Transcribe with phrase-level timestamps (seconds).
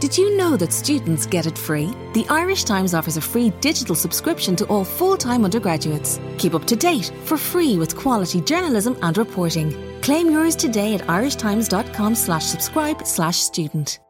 [0.00, 1.86] Did you know that students get it free?
[2.14, 6.20] The Irish Times offers a free digital subscription to all full time undergraduates.
[6.36, 9.72] Keep up to date for free with quality journalism and reporting.
[10.02, 14.00] Claim yours today at irishtimes.com slash subscribe slash student.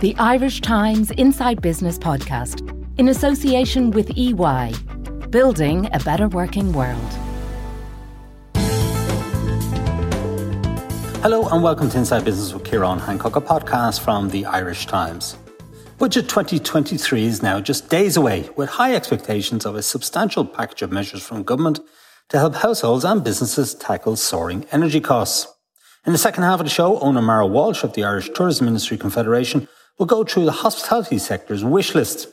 [0.00, 2.68] The Irish Times Inside Business Podcast,
[2.98, 4.72] in association with EY,
[5.30, 7.27] building a better working world.
[11.20, 15.36] Hello and welcome to Inside Business with Ciarán Hancock, a podcast from the Irish Times.
[15.98, 20.92] Budget 2023 is now just days away, with high expectations of a substantial package of
[20.92, 21.80] measures from government
[22.28, 25.52] to help households and businesses tackle soaring energy costs.
[26.06, 28.96] In the second half of the show, Eoghan O'Mara Walsh of the Irish Tourism Industry
[28.96, 29.66] Confederation
[29.98, 32.28] will go through the hospitality sector's wish list.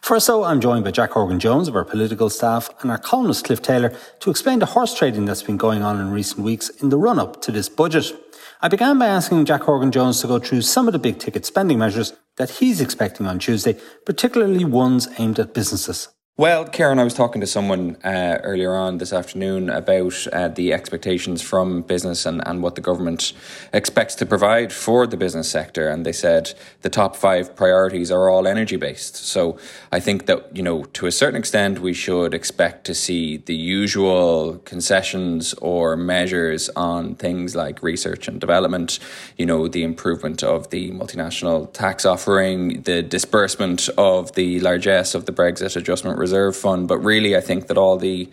[0.00, 3.44] For so, I'm joined by Jack Horgan Jones of our political staff and our columnist
[3.44, 6.90] Cliff Taylor to explain the horse trading that's been going on in recent weeks in
[6.90, 8.12] the run up to this budget.
[8.62, 11.44] I began by asking Jack Horgan Jones to go through some of the big ticket
[11.44, 16.08] spending measures that he's expecting on Tuesday, particularly ones aimed at businesses.
[16.38, 20.70] Well, Karen, I was talking to someone uh, earlier on this afternoon about uh, the
[20.74, 23.32] expectations from business and, and what the government
[23.72, 25.88] expects to provide for the business sector.
[25.88, 29.16] And they said the top five priorities are all energy based.
[29.16, 29.58] So
[29.90, 33.54] I think that, you know, to a certain extent, we should expect to see the
[33.54, 38.98] usual concessions or measures on things like research and development,
[39.38, 45.24] you know, the improvement of the multinational tax offering, the disbursement of the largesse of
[45.24, 46.88] the Brexit adjustment Reserve Fund.
[46.88, 48.28] But really, I think that all the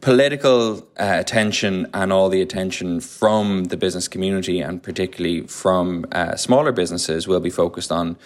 [0.00, 0.60] political
[0.98, 6.72] uh, attention and all the attention from the business community and particularly from uh, smaller
[6.72, 8.16] businesses will be focused on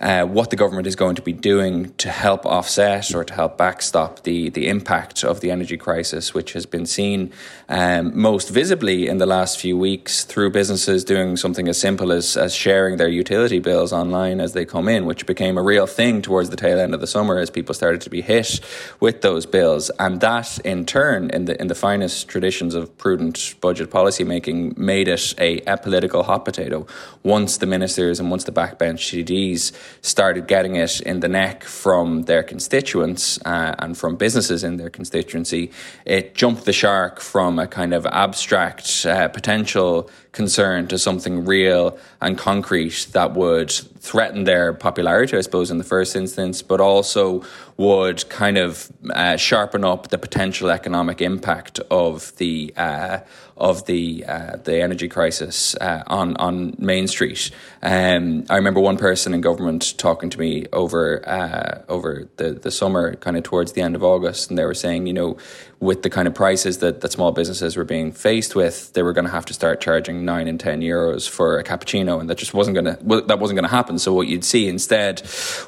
[0.00, 3.58] uh, what the government is going to be doing to help offset or to help
[3.58, 7.30] backstop the, the impact of the energy crisis, which has been seen
[7.68, 12.36] um, most visibly in the last few weeks through businesses doing something as simple as,
[12.36, 16.22] as sharing their utility bills online as they come in, which became a real thing
[16.22, 18.60] towards the tail end of the summer as people started to be hit
[19.00, 19.90] with those bills.
[19.98, 24.74] And that, in turn, in the, in the finest traditions of prudent budget policy making,
[24.78, 26.86] made it a, a political hot potato.
[27.22, 29.72] Once the ministers and once the backbench TDs
[30.02, 34.90] started getting it in the neck from their constituents uh, and from businesses in their
[34.90, 35.70] constituency,
[36.04, 41.98] it jumped the shark from a kind of abstract uh, potential concern to something real
[42.20, 47.44] and concrete that would threaten their popularity, I suppose, in the first instance, but also
[47.76, 53.20] would kind of uh, sharpen up the potential economic impact of the uh,
[53.56, 57.50] of the uh, the energy crisis uh, on on Main Street.
[57.82, 62.70] Um, I remember one person in government talking to me over uh, over the the
[62.70, 65.36] summer, kind of towards the end of August, and they were saying, you know,
[65.80, 69.14] with the kind of prices that, that small businesses were being faced with, they were
[69.14, 72.36] going to have to start charging nine and ten euros for a cappuccino, and that
[72.36, 73.98] just wasn't going to that wasn't going to happen.
[73.98, 75.22] So what you'd see instead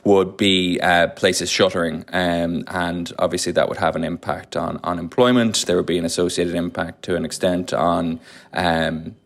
[0.04, 4.98] would be uh, places shuttering, um, and obviously that would have an impact on on
[4.98, 5.64] employment.
[5.66, 8.20] There would be an associated impact to an extent on
[8.52, 9.16] um,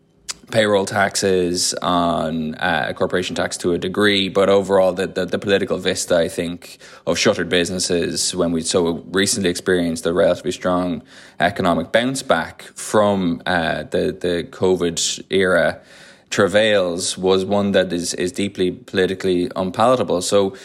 [0.51, 5.77] payroll taxes, on uh, corporation tax to a degree, but overall, the, the, the, political
[5.77, 11.03] vista, I think, of shuttered businesses when we so recently experienced a relatively strong
[11.39, 15.81] economic bounce back from uh, the, the COVID era
[16.29, 20.21] travails was one that is, is deeply politically unpalatable.
[20.21, 20.55] So,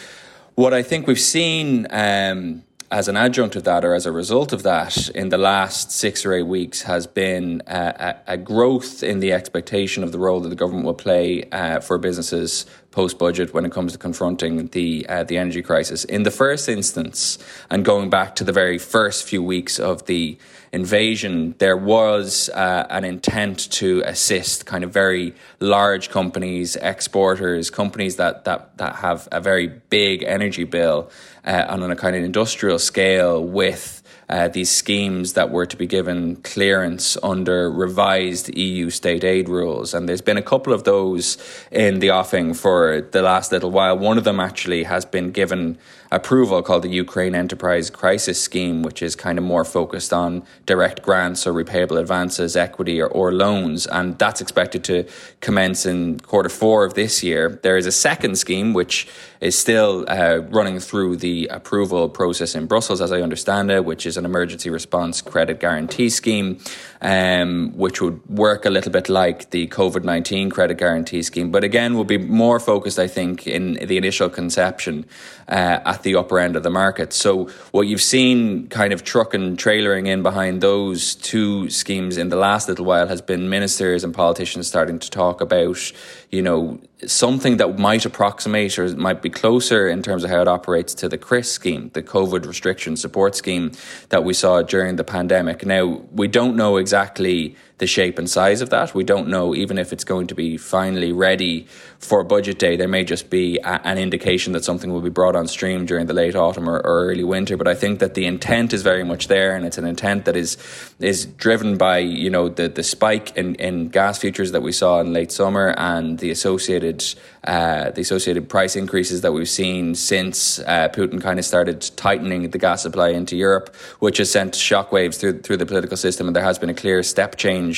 [0.55, 1.87] what I think we've seen.
[1.89, 5.91] Um, as an adjunct of that or as a result of that in the last
[5.91, 10.39] six or eight weeks has been a, a growth in the expectation of the role
[10.39, 14.67] that the government will play uh, for businesses post budget when it comes to confronting
[14.67, 16.05] the uh, the energy crisis.
[16.05, 17.39] In the first instance,
[17.71, 20.37] and going back to the very first few weeks of the
[20.73, 28.15] invasion, there was uh, an intent to assist kind of very large companies, exporters, companies
[28.17, 31.09] that that that have a very big energy bill
[31.45, 35.85] uh, on a kind of industrial scale with uh, these schemes that were to be
[35.85, 39.93] given clearance under revised EU state aid rules.
[39.93, 41.37] And there's been a couple of those
[41.71, 43.97] in the offing for the last little while.
[43.97, 45.77] One of them actually has been given
[46.15, 51.01] approval called the Ukraine Enterprise Crisis Scheme, which is kind of more focused on direct
[51.01, 53.85] grants or repayable advances, equity, or, or loans.
[53.87, 55.05] And that's expected to
[55.41, 57.59] commence in quarter four of this year.
[57.61, 59.09] There is a second scheme, which
[59.41, 64.05] is still uh, running through the approval process in Brussels, as I understand it, which
[64.05, 66.59] is is an emergency response credit guarantee scheme,
[67.03, 71.63] um, which would work a little bit like the COVID 19 credit guarantee scheme, but
[71.63, 75.05] again, will be more focused, I think, in the initial conception
[75.49, 77.11] uh, at the upper end of the market.
[77.11, 82.37] So, what you've seen kind of trucking, trailering in behind those two schemes in the
[82.37, 85.91] last little while has been ministers and politicians starting to talk about,
[86.31, 90.47] you know, something that might approximate or might be closer in terms of how it
[90.47, 93.73] operates to the CRIS scheme, the COVID restriction support scheme
[94.07, 95.65] that we saw during the pandemic.
[95.65, 98.95] Now, we don't know exactly exactly the shape and size of that.
[98.95, 101.67] We don't know even if it's going to be finally ready
[101.99, 102.77] for budget day.
[102.77, 106.05] There may just be a, an indication that something will be brought on stream during
[106.05, 107.57] the late autumn or, or, early winter.
[107.57, 110.37] But I think that the intent is very much there, and it's an intent that
[110.37, 110.51] is
[110.99, 115.01] is driven by you know the the spike in, in gas futures that we saw
[115.01, 116.99] in late summer and the associated
[117.43, 122.49] uh, the associated price increases that we've seen since uh, Putin kind of started tightening
[122.49, 126.35] the gas supply into Europe, which has sent shockwaves through through the political system, and
[126.35, 127.72] there has been a clear step change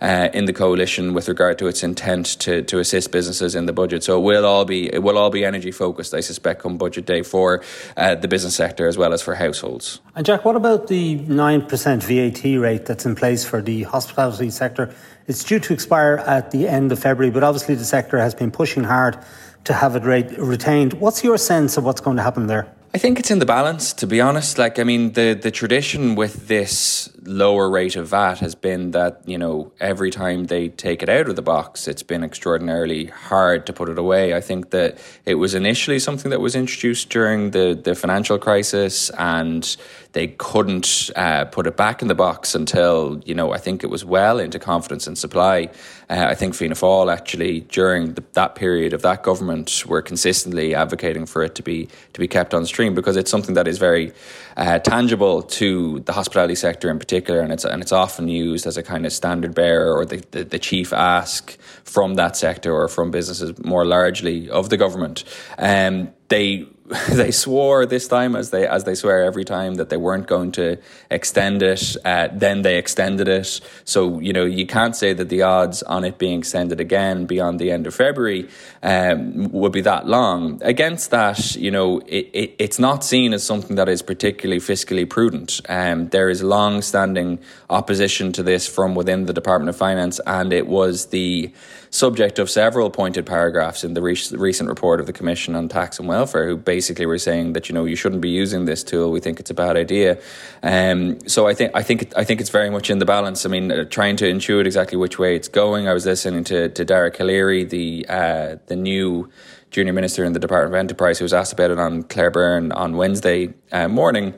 [0.00, 3.72] uh, in the coalition with regard to its intent to to assist businesses in the
[3.72, 4.02] budget.
[4.02, 7.06] So it will all be it will all be energy focused, I suspect, come budget
[7.06, 7.62] day for
[7.96, 10.00] uh, the business sector as well as for households.
[10.14, 14.50] And Jack, what about the nine percent VAT rate that's in place for the hospitality
[14.50, 14.94] sector?
[15.28, 18.50] It's due to expire at the end of February, but obviously the sector has been
[18.50, 19.18] pushing hard
[19.64, 20.04] to have it
[20.38, 20.92] retained.
[20.94, 22.68] What's your sense of what's going to happen there?
[22.96, 24.56] I think it's in the balance, to be honest.
[24.56, 29.20] Like, I mean, the, the tradition with this lower rate of VAT has been that,
[29.26, 33.66] you know, every time they take it out of the box, it's been extraordinarily hard
[33.66, 34.32] to put it away.
[34.32, 34.96] I think that
[35.26, 39.76] it was initially something that was introduced during the, the financial crisis and
[40.12, 43.90] they couldn't uh, put it back in the box until, you know, I think it
[43.90, 45.68] was well into confidence and supply.
[46.08, 50.74] Uh, I think Fianna Fáil actually, during the, that period of that government, were consistently
[50.74, 53.78] advocating for it to be to be kept on stream because it's something that is
[53.78, 54.12] very
[54.56, 58.76] uh, tangible to the hospitality sector in particular, and it's and it's often used as
[58.76, 62.88] a kind of standard bearer or the, the, the chief ask from that sector or
[62.88, 65.24] from businesses more largely of the government.
[65.58, 66.66] Um, they
[67.10, 70.52] they swore this time, as they as they swear every time, that they weren't going
[70.52, 70.76] to
[71.10, 71.96] extend it.
[72.04, 73.60] Uh, then they extended it.
[73.84, 77.58] So you know you can't say that the odds on it being extended again beyond
[77.58, 78.48] the end of February
[78.82, 80.60] um, would be that long.
[80.62, 85.08] Against that, you know, it, it, it's not seen as something that is particularly fiscally
[85.08, 85.60] prudent.
[85.68, 90.66] Um, there is long-standing opposition to this from within the Department of Finance, and it
[90.66, 91.52] was the
[91.96, 95.98] subject of several pointed paragraphs in the re- recent report of the Commission on Tax
[95.98, 99.10] and Welfare, who basically were saying that you know you shouldn't be using this tool.
[99.10, 100.18] We think it's a bad idea.
[100.62, 103.46] Um, so I think I think I think it's very much in the balance.
[103.46, 105.88] I mean, uh, trying to intuit exactly which way it's going.
[105.88, 109.30] I was listening to to Dara Calleary, the uh, the new
[109.70, 112.72] junior minister in the Department of Enterprise, who was asked about it on Claire Byrne
[112.72, 114.34] on Wednesday uh, morning.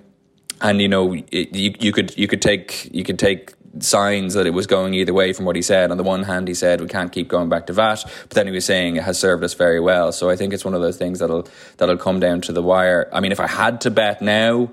[0.60, 4.46] And you know, it, you you could you could take you could take signs that
[4.46, 5.90] it was going either way from what he said.
[5.90, 8.46] On the one hand, he said we can't keep going back to VAT, but then
[8.46, 10.12] he was saying it has served us very well.
[10.12, 13.08] So I think it's one of those things that'll that'll come down to the wire.
[13.12, 14.70] I mean, if I had to bet now,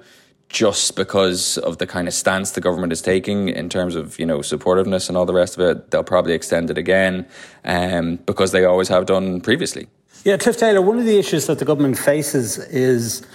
[0.50, 4.26] just because of the kind of stance the government is taking in terms of you
[4.26, 7.28] know supportiveness and all the rest of it, they'll probably extend it again,
[7.64, 9.88] um, because they always have done previously.
[10.24, 10.82] Yeah, Cliff Taylor.
[10.82, 13.26] One of the issues that the government faces is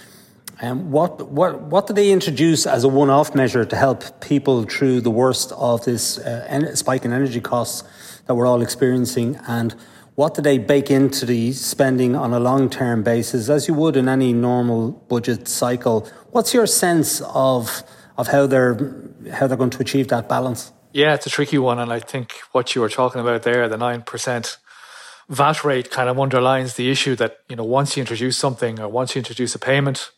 [0.61, 4.63] um, what, what, what did they introduce as a one off measure to help people
[4.63, 7.83] through the worst of this uh, spike in energy costs
[8.27, 9.39] that we're all experiencing?
[9.47, 9.75] And
[10.13, 13.97] what do they bake into the spending on a long term basis, as you would
[13.97, 16.07] in any normal budget cycle?
[16.29, 17.81] What's your sense of,
[18.15, 18.77] of how, they're,
[19.33, 20.71] how they're going to achieve that balance?
[20.93, 21.79] Yeah, it's a tricky one.
[21.79, 24.57] And I think what you were talking about there, the 9%.
[25.29, 28.89] VAT rate kind of underlines the issue that you know once you introduce something or
[28.89, 30.11] once you introduce a payment,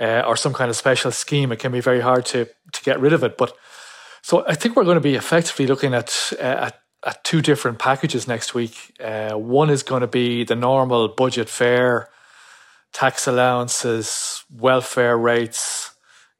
[0.00, 3.00] uh, or some kind of special scheme, it can be very hard to to get
[3.00, 3.36] rid of it.
[3.36, 3.56] But
[4.22, 7.78] so I think we're going to be effectively looking at uh, at, at two different
[7.78, 8.94] packages next week.
[9.00, 12.08] Uh, one is going to be the normal budget fare,
[12.92, 15.92] tax allowances, welfare rates.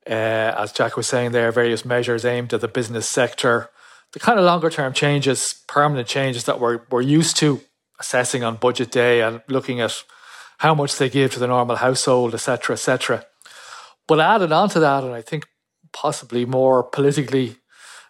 [0.08, 3.70] Uh, as Jack was saying, there various measures aimed at the business sector.
[4.12, 7.60] The kind of longer term changes, permanent changes that we're we're used to
[7.98, 10.04] assessing on budget day and looking at
[10.58, 13.26] how much they give to the normal household, etc., etc.
[14.08, 15.46] But added on to that, and I think
[15.92, 17.56] possibly more politically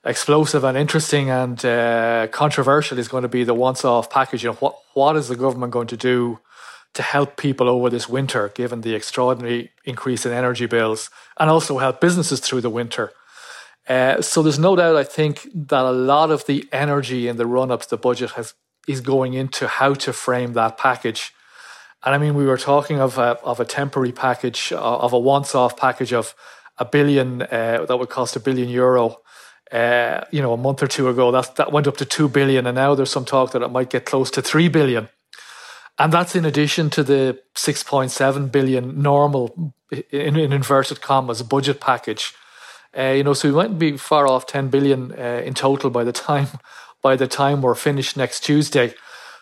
[0.04, 4.44] explosive and interesting and uh, controversial is going to be the once-off package.
[4.44, 6.40] You know, what what is the government going to do
[6.94, 11.78] to help people over this winter, given the extraordinary increase in energy bills, and also
[11.78, 13.12] help businesses through the winter?
[13.88, 14.96] Uh, so there's no doubt.
[14.96, 18.54] I think that a lot of the energy in the run-up to the budget has
[18.86, 21.32] is going into how to frame that package
[22.06, 25.18] and I mean, we were talking of a, of a temporary package, uh, of a
[25.18, 26.34] once off package of
[26.78, 29.18] a billion uh, that would cost a billion euro.
[29.72, 32.68] Uh, you know, a month or two ago, that that went up to two billion,
[32.68, 35.08] and now there's some talk that it might get close to three billion.
[35.98, 42.34] And that's in addition to the 6.7 billion normal, in, in inverted commas, budget package.
[42.96, 46.04] Uh, you know, so we mightn't be far off 10 billion uh, in total by
[46.04, 46.46] the time
[47.02, 48.94] by the time we're finished next Tuesday.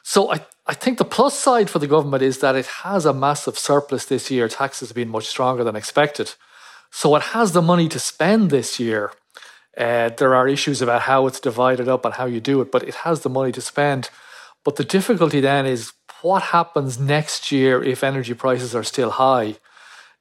[0.02, 3.12] So I, I think the plus side for the government is that it has a
[3.12, 4.48] massive surplus this year.
[4.48, 6.34] Taxes have been much stronger than expected.
[6.90, 9.12] So it has the money to spend this year.
[9.76, 12.82] Uh, there are issues about how it's divided up and how you do it, but
[12.84, 14.08] it has the money to spend.
[14.64, 15.92] But the difficulty then is
[16.22, 19.56] what happens next year if energy prices are still high?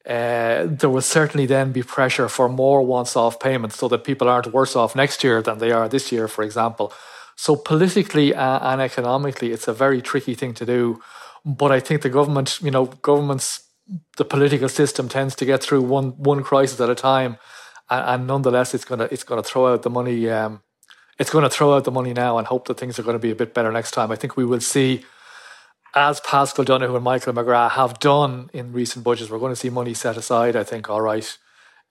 [0.05, 4.27] Uh, there will certainly then be pressure for more once off payments so that people
[4.27, 6.91] aren't worse off next year than they are this year, for example.
[7.43, 11.01] So, politically uh, and economically, it's a very tricky thing to do.
[11.43, 13.67] But I think the government, you know, governments,
[14.15, 17.37] the political system tends to get through one one crisis at a time,
[17.89, 20.29] and, and nonetheless, it's gonna it's gonna throw out the money.
[20.29, 20.61] Um,
[21.19, 23.27] it's going to throw out the money now and hope that things are going to
[23.27, 24.09] be a bit better next time.
[24.09, 25.03] I think we will see
[25.93, 29.69] as Paschal Donohoe and Michael McGrath have done in recent budgets, we're going to see
[29.69, 31.37] money set aside, I think, all right,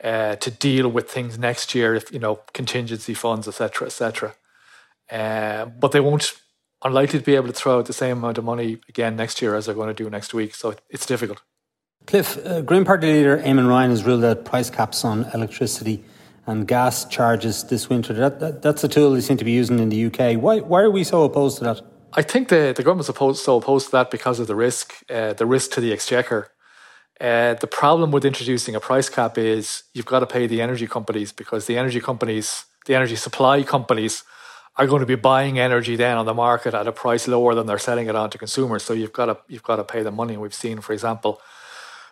[0.03, 4.35] uh, to deal with things next year, if, you know, contingency funds, etc., etc.
[5.13, 6.33] Uh, but they won't,
[6.85, 9.55] unlikely to be able to throw out the same amount of money again next year
[9.55, 10.55] as they're going to do next week.
[10.55, 11.43] So it's difficult.
[12.07, 16.03] Cliff, uh, Green Party leader Eamon Ryan has ruled out price caps on electricity
[16.47, 18.13] and gas charges this winter.
[18.13, 20.43] That, that, that's a tool they seem to be using in the UK.
[20.43, 21.81] Why, why are we so opposed to that?
[22.15, 25.35] I think the, the government's opposed, so opposed to that because of the risk, uh,
[25.35, 26.49] the risk to the exchequer.
[27.21, 30.89] Uh, the problem with introducing a price cap is you've got to pay the energy
[30.89, 34.25] companies because the energy companies, the energy supply companies,
[34.77, 37.67] are going to be buying energy then on the market at a price lower than
[37.67, 38.83] they're selling it on to consumers.
[38.83, 40.37] So you've got to you've got to pay them money.
[40.37, 41.41] We've seen, for example,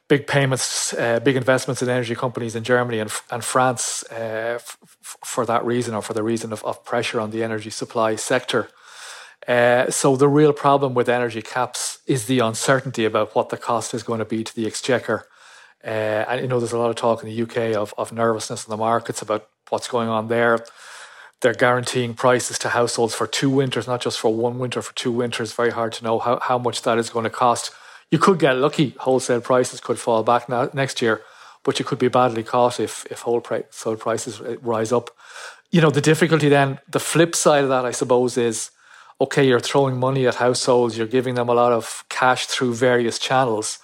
[0.09, 4.79] big payments, uh, big investments in energy companies in Germany and and France uh, f-
[5.25, 8.69] for that reason, or for the reason of, of pressure on the energy supply sector.
[9.49, 13.95] Uh, so the real problem with energy caps is the uncertainty about what the cost
[13.95, 15.27] is going to be to the exchequer.
[15.83, 18.67] Uh, and you know, there's a lot of talk in the UK of, of nervousness
[18.67, 20.65] in the markets about what's going on there.
[21.41, 25.11] They're guaranteeing prices to households for two winters, not just for one winter, for two
[25.11, 25.55] winters.
[25.55, 27.73] Very hard to know how, how much that is going to cost.
[28.11, 31.23] You could get lucky; wholesale prices could fall back now, next year,
[31.63, 35.11] but you could be badly caught if if wholesale prices uh, rise up.
[35.71, 38.71] You know, the difficulty then, the flip side of that, I suppose, is
[39.21, 43.19] okay, you're throwing money at households, you're giving them a lot of cash through various
[43.19, 43.79] channels,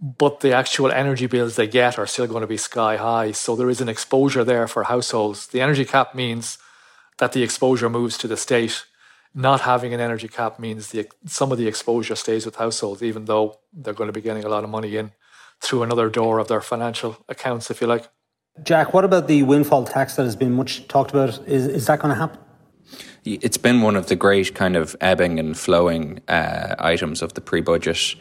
[0.00, 3.32] but the actual energy bills they get are still going to be sky high.
[3.32, 5.46] So there is an exposure there for households.
[5.46, 6.58] The energy cap means
[7.18, 8.84] that the exposure moves to the state.
[9.34, 13.24] Not having an energy cap means the, some of the exposure stays with households, even
[13.24, 15.12] though they're going to be getting a lot of money in
[15.60, 18.08] through another door of their financial accounts, if you like.
[18.62, 21.30] Jack, what about the windfall tax that has been much talked about?
[21.48, 22.38] Is, is that going to happen?
[23.24, 27.40] it's been one of the great kind of ebbing and flowing uh, items of the
[27.40, 28.16] pre-budget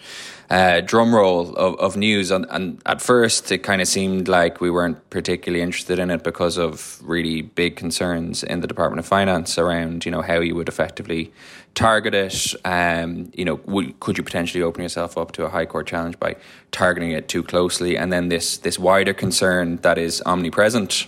[0.51, 2.29] uh, drum roll of, of news.
[2.29, 6.25] And, and, at first, it kind of seemed like we weren't particularly interested in it
[6.25, 10.53] because of really big concerns in the Department of Finance around, you know, how you
[10.55, 11.31] would effectively
[11.74, 12.53] target it.
[12.65, 16.20] Um, you know, would, could you potentially open yourself up to a High Court challenge
[16.20, 16.36] by
[16.74, 17.98] targeting it too closely?
[17.98, 21.08] And then this this wider concern that is omnipresent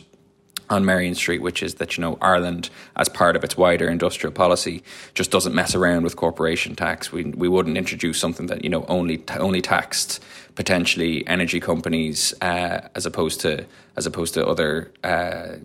[0.73, 4.33] on Merrion Street, which is that you know Ireland, as part of its wider industrial
[4.33, 7.11] policy, just doesn't mess around with corporation tax.
[7.11, 10.21] We we wouldn't introduce something that you know only only taxed
[10.55, 13.65] potentially energy companies uh, as opposed to
[13.95, 14.91] as opposed to other.
[15.03, 15.57] Uh,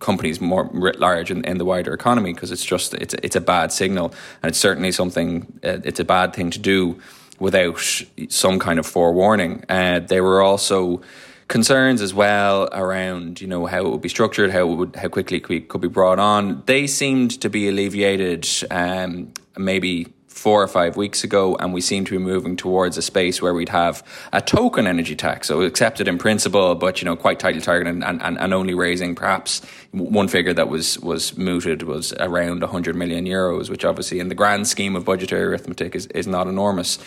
[0.00, 3.40] companies more writ large in, in the wider economy because it's just it's it's a
[3.40, 6.96] bad signal and it's certainly something uh, it's a bad thing to do
[7.40, 7.80] without
[8.28, 9.64] some kind of forewarning.
[9.68, 11.00] Uh, they were also
[11.48, 15.38] concerns as well around you know how it would be structured, how would how quickly
[15.38, 16.62] it could be, brought on.
[16.66, 22.04] They seemed to be alleviated um, maybe four or five weeks ago, and we seem
[22.04, 26.06] to be moving towards a space where we'd have a token energy tax, so accepted
[26.06, 29.62] in principle, but you know quite tightly targeted and, and, and only raising perhaps
[29.92, 34.34] one figure that was was mooted was around 100 million euros, which obviously in the
[34.34, 36.98] grand scheme of budgetary arithmetic is, is not enormous.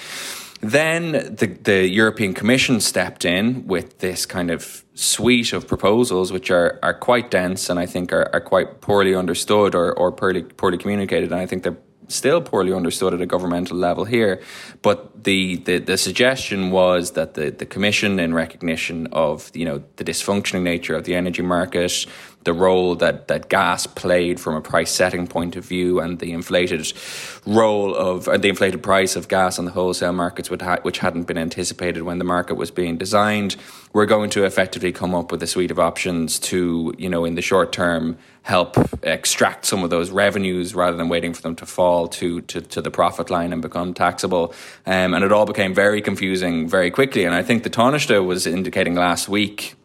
[0.61, 6.51] Then the, the European Commission stepped in with this kind of suite of proposals, which
[6.51, 10.43] are, are quite dense and I think are, are quite poorly understood or, or poorly,
[10.43, 11.31] poorly communicated.
[11.31, 11.77] And I think they're
[12.11, 14.41] still poorly understood at a governmental level here.
[14.81, 19.83] But the, the, the, suggestion was that the, the Commission, in recognition of you know
[19.95, 22.05] the dysfunctioning nature of the energy market,
[22.43, 26.31] the role that, that gas played from a price setting point of view and the
[26.31, 26.91] inflated
[27.45, 32.01] role of the inflated price of gas on the wholesale markets, which hadn't been anticipated
[32.03, 33.55] when the market was being designed.
[33.93, 37.35] We're going to effectively come up with a suite of options to, you know, in
[37.35, 41.65] the short term, help extract some of those revenues rather than waiting for them to
[41.65, 44.53] fall to to, to the profit line and become taxable.
[44.85, 47.25] Um, and it all became very confusing very quickly.
[47.25, 49.75] And I think the Taoiseach was indicating last week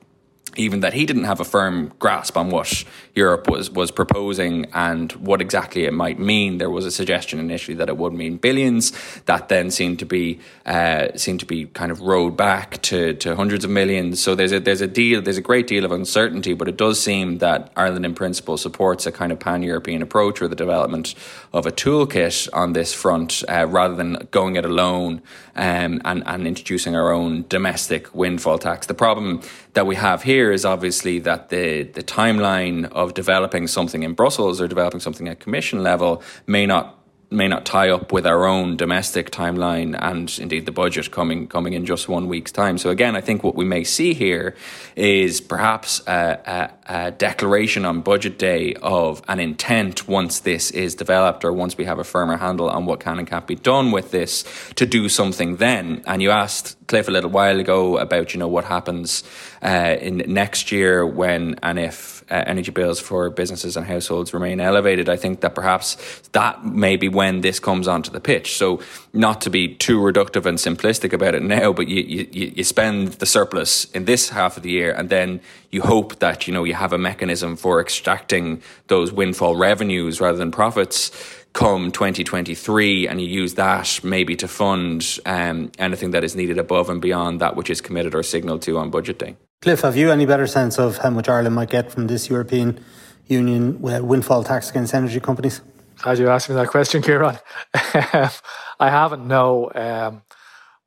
[0.56, 2.84] even that he didn't have a firm grasp on what
[3.14, 6.58] Europe was was proposing and what exactly it might mean.
[6.58, 8.92] There was a suggestion initially that it would mean billions.
[9.26, 13.36] That then seemed to be uh, seemed to be kind of rowed back to, to
[13.36, 14.20] hundreds of millions.
[14.20, 17.00] So there's a there's a deal there's a great deal of uncertainty, but it does
[17.00, 21.14] seem that Ireland in principle supports a kind of pan European approach or the development
[21.52, 25.22] of a toolkit on this front uh, rather than going it alone
[25.56, 28.86] um, and and introducing our own domestic windfall tax.
[28.86, 34.02] The problem that we have here is obviously that the, the timeline of developing something
[34.02, 36.95] in Brussels or developing something at Commission level may not
[37.30, 41.72] may not tie up with our own domestic timeline and indeed the budget coming coming
[41.72, 42.78] in just one week's time.
[42.78, 44.54] So again, I think what we may see here
[44.94, 50.94] is perhaps a, a, a, declaration on budget day of an intent once this is
[50.94, 53.90] developed or once we have a firmer handle on what can and can't be done
[53.90, 54.44] with this
[54.76, 56.02] to do something then.
[56.06, 59.24] And you asked Cliff a little while ago about you know what happens
[59.62, 64.60] uh, in next year when and if uh, energy bills for businesses and households remain
[64.60, 65.08] elevated.
[65.08, 65.96] I think that perhaps
[66.32, 68.56] that may be when this comes onto the pitch.
[68.56, 68.80] So
[69.12, 73.14] not to be too reductive and simplistic about it now, but you, you, you spend
[73.14, 75.40] the surplus in this half of the year and then
[75.70, 80.38] you hope that you know you have a mechanism for extracting those windfall revenues rather
[80.38, 81.10] than profits
[81.52, 86.90] come 2023 and you use that maybe to fund um, anything that is needed above
[86.90, 89.36] and beyond that which is committed or signalled to on budget day.
[89.66, 92.78] Cliff, have you any better sense of how much Ireland might get from this European
[93.26, 95.60] Union uh, windfall tax against energy companies?
[95.96, 97.40] Glad you asked me that question, Ciarán.
[97.74, 99.72] I haven't, no.
[99.74, 100.22] Um,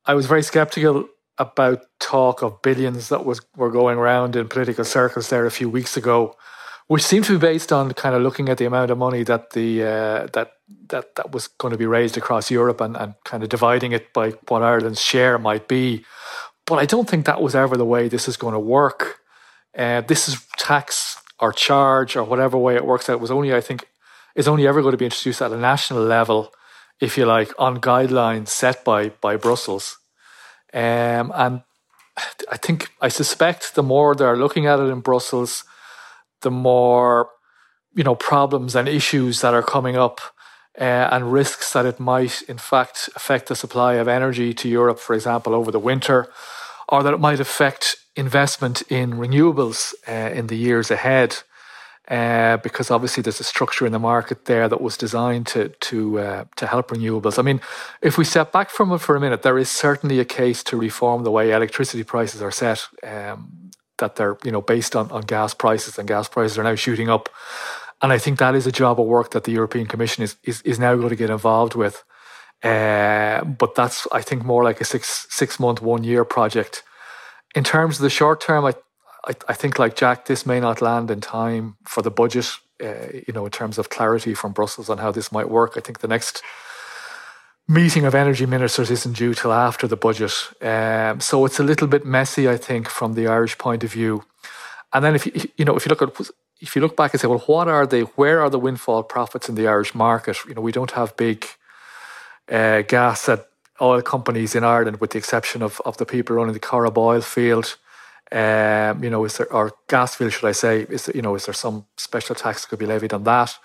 [0.06, 4.86] I was very sceptical about talk of billions that was were going around in political
[4.86, 6.38] circles there a few weeks ago
[6.90, 9.52] which seemed to be based on kind of looking at the amount of money that
[9.52, 10.54] the uh, that
[10.88, 14.12] that that was going to be raised across Europe and, and kind of dividing it
[14.12, 16.04] by what Ireland's share might be.
[16.70, 19.22] But I don't think that was ever the way this is going to work.
[19.78, 23.62] Uh, this is tax or charge or whatever way it works out was only I
[23.62, 23.88] think
[24.36, 26.54] is only ever going to be introduced at a national level,
[27.02, 29.98] if you like, on guidelines set by by Brussels.
[30.72, 31.64] Um, and
[32.52, 35.64] I think I suspect the more they're looking at it in Brussels
[36.42, 37.30] the more
[37.96, 40.22] you know problems and issues that are coming up
[40.80, 45.00] uh, and risks that it might in fact affect the supply of energy to Europe,
[45.00, 46.30] for example, over the winter,
[46.90, 51.38] or that it might affect investment in renewables uh, in the years ahead.
[52.08, 56.18] Uh, because obviously there's a structure in the market there that was designed to to
[56.18, 57.38] uh, to help renewables.
[57.38, 57.62] I mean,
[58.02, 60.78] if we step back from it for a minute, there is certainly a case to
[60.78, 62.88] reform the way electricity prices are set.
[63.04, 66.74] Um, that they're you know based on, on gas prices and gas prices are now
[66.74, 67.30] shooting up
[68.02, 70.62] and I think that is a job of work that the European Commission is is,
[70.62, 72.04] is now going to get involved with
[72.64, 76.84] uh, but that's I think more like a six six month one year project
[77.56, 78.74] in terms of the short term I,
[79.26, 82.52] I, I think like Jack this may not land in time for the budget
[82.84, 85.80] uh, you know in terms of clarity from Brussels on how this might work I
[85.80, 86.44] think the next
[87.70, 90.34] meeting of energy ministers isn't due till after the budget.
[90.60, 94.24] Um, so it's a little bit messy, I think, from the Irish point of view.
[94.92, 97.22] And then if you, you know if you look at if you look back and
[97.22, 98.02] say, well, what are they?
[98.02, 100.38] Where are the windfall profits in the Irish market?
[100.48, 101.46] You know, we don't have big
[102.52, 103.48] uh, gas at
[103.82, 107.22] oil companies in Ireland, with the exception of, of the people running the Corrib oil
[107.22, 107.78] field.
[108.32, 110.82] Um, you know, is there or gas field, should I say?
[110.82, 113.56] Is there, you know, is there some special tax that could be levied on that?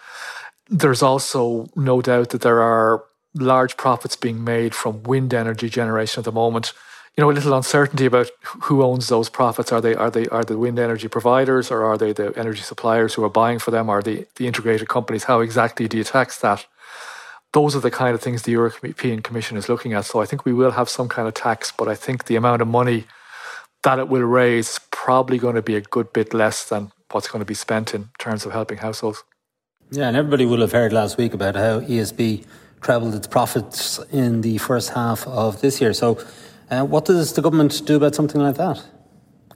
[0.68, 6.20] There's also no doubt that there are large profits being made from wind energy generation
[6.20, 6.72] at the moment.
[7.16, 8.30] You know, a little uncertainty about
[8.62, 9.70] who owns those profits.
[9.70, 13.14] Are they are they are the wind energy providers or are they the energy suppliers
[13.14, 13.90] who are buying for them?
[13.90, 15.24] Are the the integrated companies?
[15.24, 16.66] How exactly do you tax that?
[17.54, 20.04] Those are the kind of things the European Commission is looking at.
[20.04, 22.60] So I think we will have some kind of tax, but I think the amount
[22.60, 23.04] of money
[23.84, 27.28] that it will raise is probably going to be a good bit less than what's
[27.28, 29.22] going to be spent in terms of helping households.
[29.90, 32.44] Yeah, and everybody will have heard last week about how ESB
[32.80, 35.92] trebled its profits in the first half of this year.
[35.92, 36.18] So,
[36.70, 38.82] uh, what does the government do about something like that?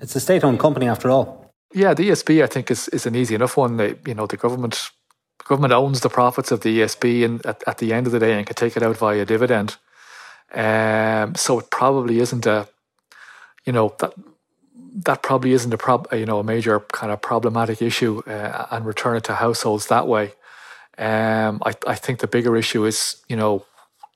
[0.00, 1.52] It's a state-owned company, after all.
[1.74, 3.76] Yeah, the ESB I think is, is an easy enough one.
[3.76, 4.90] They, you know, the government
[5.48, 8.36] government owns the profits of the ESB, and at, at the end of the day,
[8.36, 9.76] and can take it out via dividend.
[10.54, 12.68] Um, so it probably isn't a,
[13.64, 14.12] you know, that
[15.04, 18.84] that probably isn't a prob, you know, a major kind of problematic issue, uh, and
[18.84, 20.32] return it to households that way.
[20.96, 23.64] Um, I, I think the bigger issue is, you know,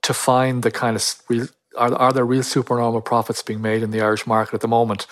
[0.02, 3.92] to find the kind of real, are, are there real supernormal profits being made in
[3.92, 5.06] the Irish market at the moment?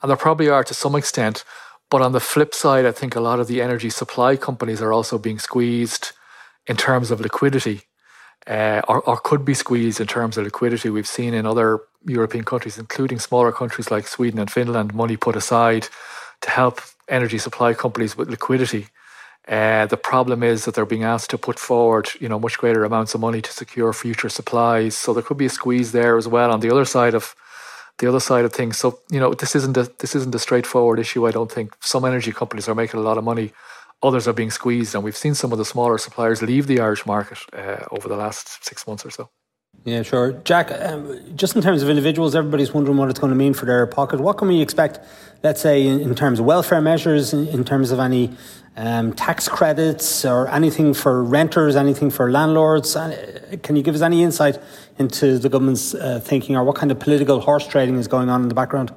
[0.00, 1.44] And there probably are to some extent.
[1.90, 4.92] But on the flip side, I think a lot of the energy supply companies are
[4.92, 6.12] also being squeezed
[6.66, 7.82] in terms of liquidity,
[8.46, 10.90] uh, or, or could be squeezed in terms of liquidity.
[10.90, 15.36] We've seen in other European countries, including smaller countries like Sweden and Finland, money put
[15.36, 15.88] aside
[16.42, 18.88] to help energy supply companies with liquidity.
[19.48, 22.84] Uh, the problem is that they're being asked to put forward, you know, much greater
[22.84, 24.94] amounts of money to secure future supplies.
[24.94, 27.34] So there could be a squeeze there as well on the other side of
[27.98, 28.78] the other side of things.
[28.78, 31.26] So you know, this isn't a this isn't a straightforward issue.
[31.26, 33.52] I don't think some energy companies are making a lot of money.
[34.02, 37.04] Others are being squeezed, and we've seen some of the smaller suppliers leave the Irish
[37.04, 39.28] market uh, over the last six months or so.
[39.88, 40.32] Yeah, sure.
[40.44, 43.64] Jack, um, just in terms of individuals, everybody's wondering what it's going to mean for
[43.64, 44.20] their pocket.
[44.20, 45.00] What can we expect,
[45.42, 48.36] let's say, in, in terms of welfare measures, in, in terms of any
[48.76, 52.96] um, tax credits or anything for renters, anything for landlords?
[52.96, 54.58] Uh, can you give us any insight
[54.98, 58.42] into the government's uh, thinking or what kind of political horse trading is going on
[58.42, 58.92] in the background?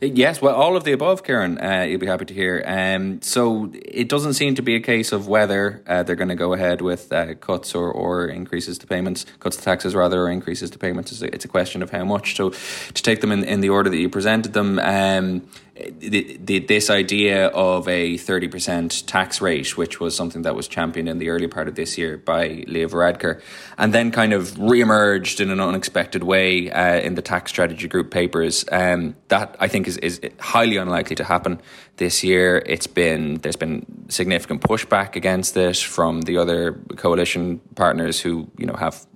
[0.00, 1.58] Yes, well, all of the above, Karen.
[1.58, 2.62] uh, you'll be happy to hear.
[2.66, 6.34] Um, so it doesn't seem to be a case of whether uh, they're going to
[6.34, 10.30] go ahead with uh, cuts or, or increases to payments, cuts to taxes rather, or
[10.30, 11.12] increases to payments.
[11.12, 12.36] It's a, it's a question of how much.
[12.36, 16.58] So to take them in, in the order that you presented them, um, the, the,
[16.58, 21.30] this idea of a 30% tax rate, which was something that was championed in the
[21.30, 23.40] early part of this year by Leo Varadkar,
[23.78, 28.10] and then kind of re-emerged in an unexpected way uh, in the tax strategy group
[28.10, 28.64] papers.
[28.70, 31.60] Um, that I think is, is highly unlikely to happen
[31.96, 32.62] this year.
[32.66, 38.66] It's been there's been significant pushback against this from the other coalition partners who you
[38.66, 39.06] know have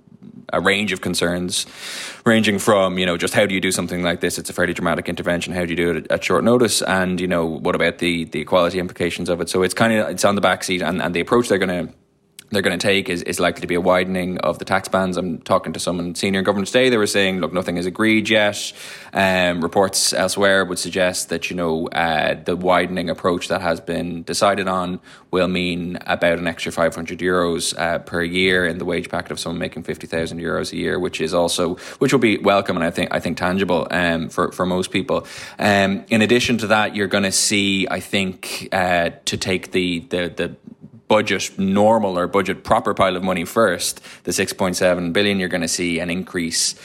[0.53, 1.65] a range of concerns,
[2.25, 4.37] ranging from you know just how do you do something like this?
[4.37, 5.53] It's a fairly dramatic intervention.
[5.53, 6.81] How do you do it at short notice?
[6.81, 9.49] And you know what about the the equality implications of it?
[9.49, 11.87] So it's kind of it's on the back seat, and, and the approach they're going
[11.87, 11.93] to
[12.49, 15.17] they're going to take is, is likely to be a widening of the tax bands.
[15.17, 16.89] I'm talking to someone senior in government today.
[16.89, 18.73] They were saying, look, nothing is agreed yet.
[19.13, 24.23] Um, reports elsewhere would suggest that, you know, uh, the widening approach that has been
[24.23, 24.99] decided on
[25.31, 29.39] will mean about an extra 500 euros uh, per year in the wage packet of
[29.39, 32.91] someone making 50,000 euros a year, which is also, which will be welcome and I
[32.91, 35.27] think, I think tangible um, for, for most people.
[35.59, 39.99] Um, in addition to that, you're going to see, I think, uh, to take the,
[39.99, 40.55] the, the
[41.07, 45.67] budget normal or budget proper pile of money first, the 6.7 billion, you're going to
[45.67, 46.75] see an increase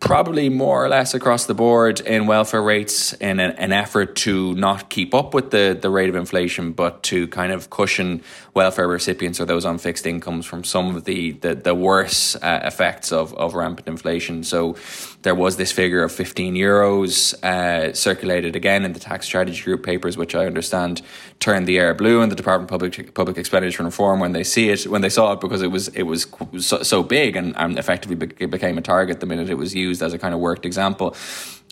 [0.00, 4.54] probably more or less across the board in welfare rates in an, an, effort to
[4.54, 8.22] not keep up with the, the rate of inflation, but to kind of cushion
[8.54, 12.60] welfare recipients or those on fixed incomes from some of the, the, the worse uh,
[12.64, 14.42] effects of, of rampant inflation.
[14.42, 14.76] So
[15.22, 19.84] there was this figure of 15 euros uh, circulated again in the tax strategy group
[19.84, 21.02] papers, which I understand
[21.38, 24.70] turned the air blue in the Department of Public, Public Expenditure Reform when they see
[24.70, 26.26] it, when they saw it, because it was, it was
[26.58, 30.12] so, so big and, and effectively became a target the minute it was used as
[30.12, 31.14] a kind of worked example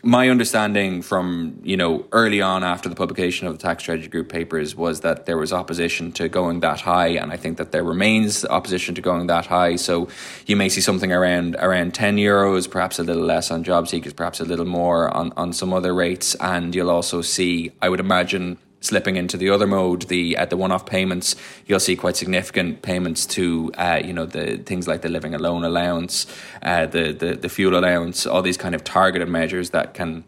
[0.05, 4.29] my understanding from you know early on after the publication of the tax strategy group
[4.29, 7.83] papers was that there was opposition to going that high and i think that there
[7.83, 9.77] remains opposition to going that high.
[9.77, 10.09] So
[10.47, 14.13] you may see something around around 10 euros perhaps a little less on job seekers
[14.13, 16.37] perhaps a little more on on some other rates.
[16.37, 20.57] And you'll also see i would imagine slipping into the other mode, the at the
[20.57, 21.37] one-off payments,
[21.67, 25.65] you'll see quite significant payments to uh, you know the things like the living alone
[25.65, 26.27] allowance,
[26.63, 30.25] uh, the, the the fuel allowance, all these kind of targeted measures that can.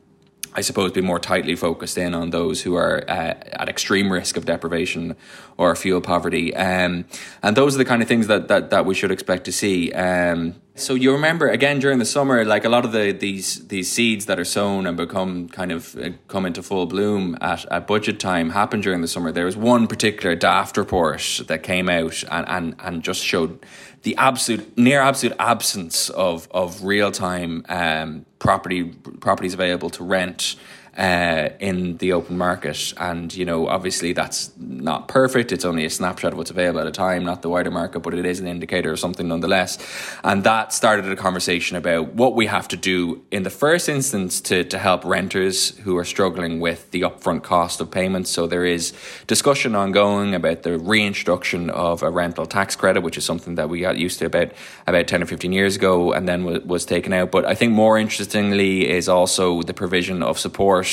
[0.55, 4.37] I suppose be more tightly focused in on those who are uh, at extreme risk
[4.37, 5.17] of deprivation
[5.57, 7.05] or fuel poverty, um,
[7.43, 9.93] and those are the kind of things that, that, that we should expect to see.
[9.93, 13.91] Um, so you remember again during the summer, like a lot of the these these
[13.93, 17.87] seeds that are sown and become kind of uh, come into full bloom at, at
[17.87, 19.31] budget time happen during the summer.
[19.31, 23.65] There was one particular daft report that came out and, and, and just showed
[24.03, 30.57] the absolute near absolute absence of of real time um, property properties available to rent
[31.01, 32.93] uh, in the open market.
[32.99, 35.51] And, you know, obviously that's not perfect.
[35.51, 38.13] It's only a snapshot of what's available at a time, not the wider market, but
[38.13, 39.79] it is an indicator of something nonetheless.
[40.23, 44.43] And that started a conversation about what we have to do in the first instance
[44.43, 48.29] to, to help renters who are struggling with the upfront cost of payments.
[48.29, 48.93] So there is
[49.27, 53.81] discussion ongoing about the reintroduction of a rental tax credit, which is something that we
[53.81, 54.53] got used to about,
[54.87, 57.31] about 10 or 15 years ago and then was, was taken out.
[57.31, 60.90] But I think more interestingly is also the provision of support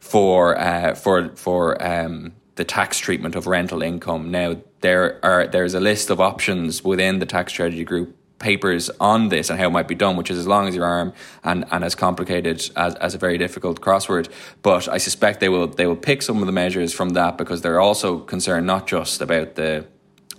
[0.00, 4.30] for uh, for for um, the tax treatment of rental income.
[4.30, 9.28] Now there are there's a list of options within the tax strategy group papers on
[9.28, 11.12] this and how it might be done, which is as long as your arm
[11.44, 14.28] and, and as complicated as, as a very difficult crossword.
[14.60, 17.62] But I suspect they will they will pick some of the measures from that because
[17.62, 19.86] they're also concerned not just about the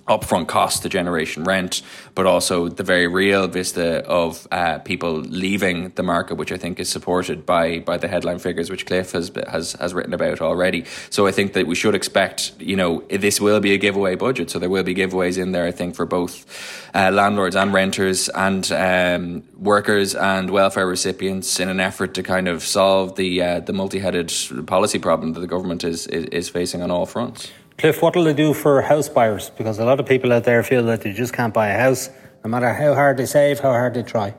[0.07, 1.81] upfront cost to generation rent,
[2.13, 6.79] but also the very real vista of uh, people leaving the market, which I think
[6.79, 10.85] is supported by by the headline figures which Cliff has has has written about already.
[11.09, 14.49] So I think that we should expect, you know, this will be a giveaway budget,
[14.51, 15.65] so there will be giveaways in there.
[15.65, 16.45] I think for both
[16.93, 22.47] uh, landlords and renters and um, workers and welfare recipients in an effort to kind
[22.47, 24.31] of solve the uh, the multi-headed
[24.67, 27.49] policy problem that the government is, is is facing on all fronts.
[27.77, 29.49] Cliff, what will they do for house buyers?
[29.49, 32.09] Because a lot of people out there feel that they just can't buy a house,
[32.43, 34.33] no matter how hard they save, how hard they try.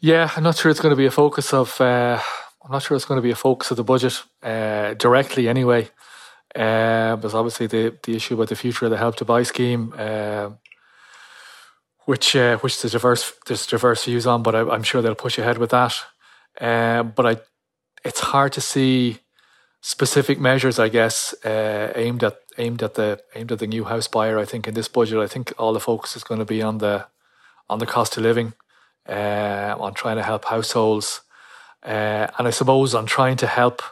[0.00, 1.78] Yeah, I'm not sure it's going to be a focus of.
[1.80, 2.18] Uh,
[2.64, 5.90] I'm not sure it's going to be a focus of the budget uh, directly, anyway.
[6.54, 9.92] Uh, there's obviously the the issue about the future of the Help to Buy scheme,
[9.96, 10.50] uh,
[12.06, 15.38] which uh, which there's diverse there's diverse views on, but I, am sure they'll push
[15.38, 15.94] ahead with that.
[16.58, 17.36] Uh, but I,
[18.04, 19.18] it's hard to see
[19.86, 24.08] specific measures, I guess, uh, aimed at aimed at the aimed at the new house
[24.08, 24.38] buyer.
[24.38, 26.78] I think in this budget, I think all the focus is going to be on
[26.78, 27.06] the
[27.68, 28.54] on the cost of living,
[29.06, 31.20] uh, on trying to help households,
[31.82, 33.82] uh, and I suppose on trying to help,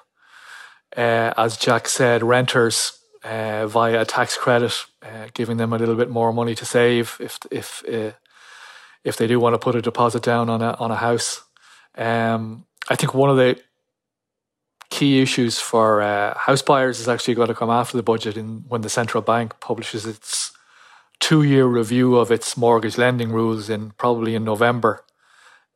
[0.96, 5.96] uh, as Jack said, renters uh, via a tax credit, uh, giving them a little
[5.96, 7.84] bit more money to save if if
[9.04, 11.44] if they do want to put a deposit down on a on a house.
[11.98, 13.60] Um, I think one of the
[14.92, 18.62] key issues for uh, house buyers is actually going to come after the budget in,
[18.68, 20.52] when the central bank publishes its
[21.18, 25.02] two year review of its mortgage lending rules in probably in November.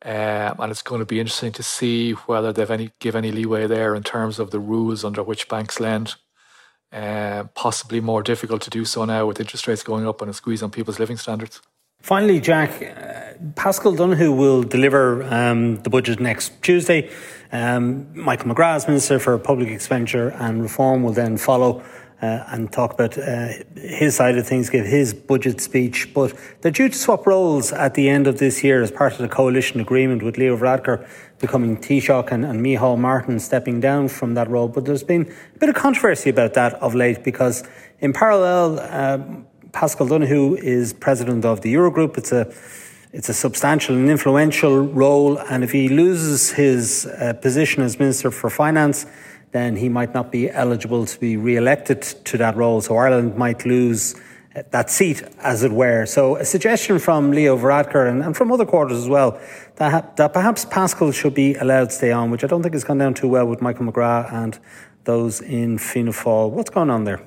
[0.05, 3.65] Um, and it's going to be interesting to see whether they've any give any leeway
[3.65, 6.13] there in terms of the rules under which banks lend.
[6.93, 10.33] Uh, possibly more difficult to do so now with interest rates going up and a
[10.33, 11.59] squeeze on people's living standards.
[12.01, 17.09] Finally, Jack, uh, Paschal Donohoe will deliver um, the budget next Tuesday.
[17.51, 21.83] Um, Michael McGrath, Minister for Public Expenditure and Reform, will then follow
[22.21, 26.13] uh, and talk about uh, his side of things, give his budget speech.
[26.13, 29.19] But they're due to swap roles at the end of this year as part of
[29.19, 31.07] the coalition agreement with Leo Varadkar
[31.39, 34.67] becoming Taoiseach and, and Micheál Martin stepping down from that role.
[34.67, 37.63] But there's been a bit of controversy about that of late because
[37.99, 42.17] in parallel, um, Paschal Donohoe is president of the Eurogroup.
[42.17, 42.53] It's a
[43.13, 48.29] it's a substantial and influential role, and if he loses his uh, position as Minister
[48.29, 49.05] for Finance,
[49.51, 52.81] then he might not be eligible to be re-elected to that role.
[52.81, 54.13] So Ireland might lose
[54.55, 56.05] uh, that seat, as it were.
[56.05, 59.39] So a suggestion from Leo Varadkar and, and from other quarters as well
[59.77, 62.83] that, that perhaps Paschal should be allowed to stay on, which I don't think has
[62.83, 64.59] gone down too well with Michael McGrath and
[65.05, 66.51] those in Fianna Fáil.
[66.51, 67.21] What's going on there?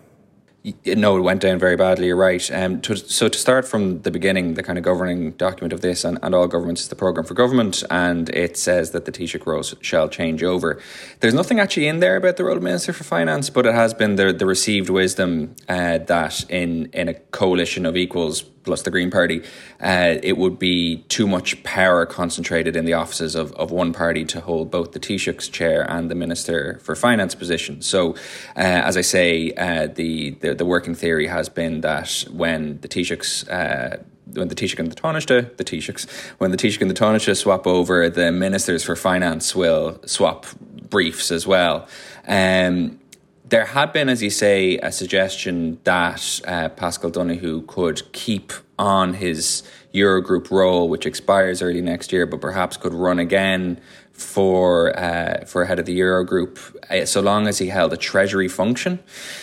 [0.85, 2.09] No, it went down very badly.
[2.09, 2.51] You're right.
[2.51, 6.05] Um, to, so to start from the beginning, the kind of governing document of this
[6.05, 9.47] and, and all governments is the program for government, and it says that the Taoiseach
[9.47, 10.79] role shall change over.
[11.21, 13.95] There's nothing actually in there about the role of Minister for Finance, but it has
[13.95, 18.91] been the, the received wisdom uh, that in in a coalition of equals plus the
[18.91, 19.43] Green Party,
[19.81, 24.25] uh, it would be too much power concentrated in the offices of, of one party
[24.25, 27.83] to hold both the Taoiseach's chair and the Minister for Finance position.
[27.83, 28.13] So,
[28.57, 32.89] uh, as I say, uh, the, the, the working theory has been that when the
[32.89, 34.03] Taoiseach's uh,
[34.35, 37.67] when the Taoiseach and the Taoiseach, the Taoiseachs, when the Taoiseach and the Taoiseach swap
[37.67, 40.47] over, the ministers for finance will swap
[40.89, 41.89] briefs as well.
[42.29, 43.01] Um,
[43.51, 49.15] there had been, as you say, a suggestion that uh, Paschal Donohoe could keep on
[49.15, 53.81] his Eurogroup role, which expires early next year, but perhaps could run again
[54.13, 58.49] for uh, for head of the Eurogroup, uh, so long as he held a treasury
[58.49, 59.01] function.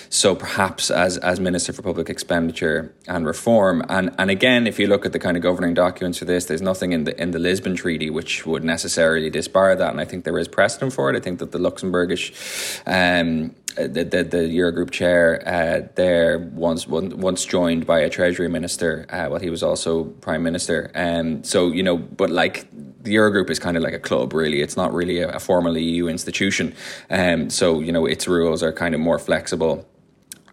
[0.10, 3.84] So perhaps as as Minister for Public Expenditure and Reform.
[3.90, 6.62] And and again, if you look at the kind of governing documents for this, there's
[6.62, 9.92] nothing in the in the Lisbon Treaty which would necessarily disbar that.
[9.92, 11.18] And I think there is precedent for it.
[11.18, 17.46] I think that the Luxembourgish um, the, the, the Eurogroup chair uh, there once once
[17.46, 20.92] joined by a Treasury minister uh, while he was also Prime Minister.
[20.96, 22.68] Um, so you know, but like
[23.04, 24.62] the Eurogroup is kind of like a club, really.
[24.62, 26.76] It's not really a, a formal EU institution.
[27.10, 29.86] Um, so you know, its rules are kind of more flexible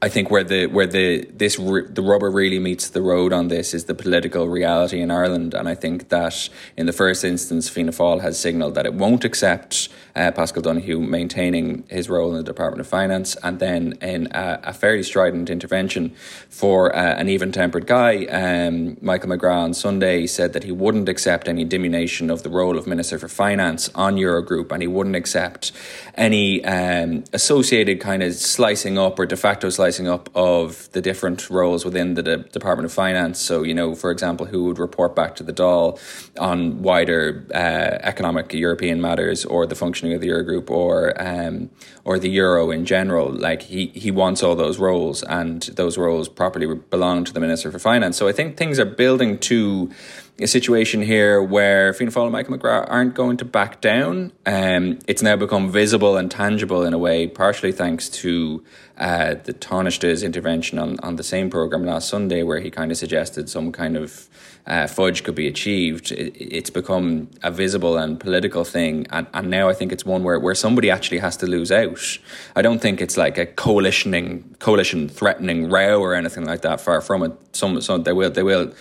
[0.04, 3.72] I think where the where the this the rubber really meets the road on this
[3.72, 7.92] is the political reality in Ireland, and I think that in the first instance, Fianna
[7.92, 12.42] Fáil has signalled that it won't accept uh, Paschal Donohoe maintaining his role in the
[12.42, 16.10] Department of Finance, and then in a, a fairly strident intervention
[16.50, 21.48] for uh, an even-tempered guy, um, Michael McGrath on Sunday said that he wouldn't accept
[21.48, 25.72] any diminution of the role of Minister for Finance on Eurogroup, and he wouldn't accept
[26.14, 31.48] any um, associated kind of slicing up or de facto slicing up of the different
[31.48, 33.38] roles within the De- Department of Finance.
[33.38, 35.98] So, you know, for example, who would report back to the Dáil
[36.38, 41.70] on wider uh, economic European matters or the functioning of the Eurogroup or um,
[42.04, 43.30] or the euro in general.
[43.30, 47.70] Like he he wants all those roles, and those roles properly belong to the Minister
[47.70, 48.16] for Finance.
[48.16, 49.90] So I think things are building to
[50.38, 54.32] a situation here where Fianna Fáil and Michael McGrath aren't going to back down.
[54.44, 58.64] Um, it's now become visible and tangible in a way, partially thanks to
[58.98, 62.96] uh, the Taoiseach's intervention on, on the same programme last Sunday, where he kind of
[62.96, 64.28] suggested some kind of
[64.66, 66.10] uh, fudge could be achieved.
[66.10, 70.24] It, it's become a visible and political thing, and, and now I think it's one
[70.24, 72.18] where, where somebody actually has to lose out.
[72.56, 76.80] I don't think it's like a coalitioning, coalition threatening row or anything like that.
[76.80, 77.32] Far from it.
[77.52, 78.72] Some, some they will, they will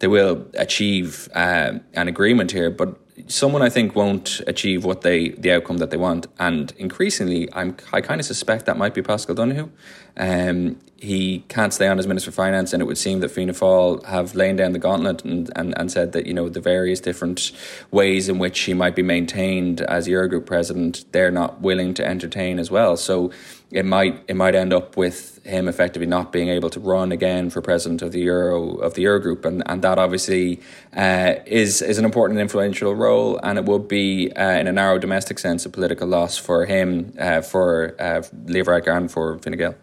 [0.00, 5.30] they will achieve uh, an agreement here, but someone I think won't achieve what they
[5.30, 9.02] the outcome that they want, and increasingly, I'm I kind of suspect that might be
[9.02, 9.70] Paschal Donohoe.
[10.16, 13.52] Um, he can't stay on as Minister for Finance, and it would seem that Fianna
[13.52, 17.00] Fáil have lain down the gauntlet and, and, and said that you know the various
[17.00, 17.52] different
[17.90, 22.58] ways in which he might be maintained as Eurogroup president, they're not willing to entertain
[22.58, 22.96] as well.
[22.96, 23.30] So
[23.70, 27.50] it might it might end up with him effectively not being able to run again
[27.50, 30.60] for president of the Euro of the Eurogroup, and and that obviously
[30.96, 34.72] uh, is is an important and influential role, and it would be uh, in a
[34.72, 39.56] narrow domestic sense a political loss for him, uh, for uh, Leverage and for Fine
[39.56, 39.74] Gael.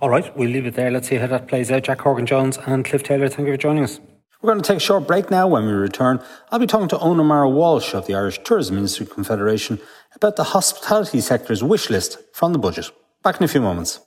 [0.00, 0.90] All right, we'll leave it there.
[0.90, 1.82] Let's see how that plays out.
[1.82, 4.00] Jack Horgan Jones and Cliff Taylor, thank you for joining us.
[4.40, 5.46] We're going to take a short break now.
[5.46, 9.04] When we return, I'll be talking to Eoghan O'Mara Walsh of the Irish Tourism Industry
[9.04, 9.78] Confederation
[10.14, 12.90] about the hospitality sector's wish list from the budget.
[13.22, 14.00] Back in a few moments.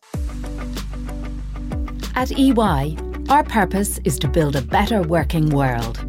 [2.16, 2.98] At EY,
[3.30, 6.00] our purpose is to build a better working world.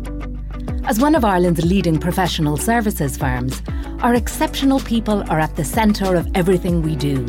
[0.84, 3.62] As one of Ireland's leading professional services firms,
[4.00, 7.26] our exceptional people are at the centre of everything we do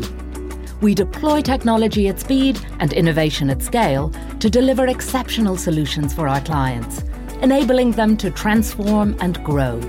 [0.80, 4.10] we deploy technology at speed and innovation at scale
[4.40, 7.02] to deliver exceptional solutions for our clients,
[7.42, 9.80] enabling them to transform and grow.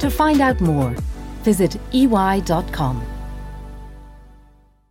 [0.00, 0.90] To find out more,
[1.42, 3.06] visit ey.com.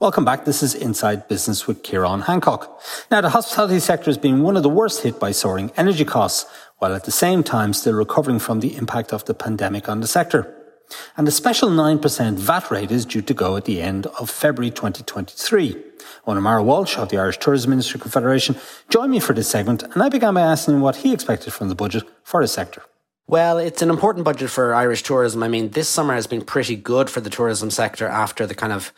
[0.02, 0.46] Welcome back.
[0.46, 2.82] This is Inside Business with Ciarán Hancock.
[3.12, 6.50] Now, the hospitality sector has been one of the worst hit by soaring energy costs,
[6.78, 10.08] while at the same time still recovering from the impact of the pandemic on the
[10.08, 10.56] sector.
[11.18, 14.72] And the special 9% VAT rate is due to go at the end of February
[14.72, 15.74] 2023.
[16.26, 18.56] Eoghan Ó Walsh of the Irish Tourism Industry Confederation
[18.88, 21.68] joined me for this segment, and I began by asking him what he expected from
[21.68, 22.84] the budget for his sector.
[23.28, 25.44] Well, it's an important budget for Irish tourism.
[25.44, 28.72] I mean, this summer has been pretty good for the tourism sector after the kind
[28.72, 28.94] of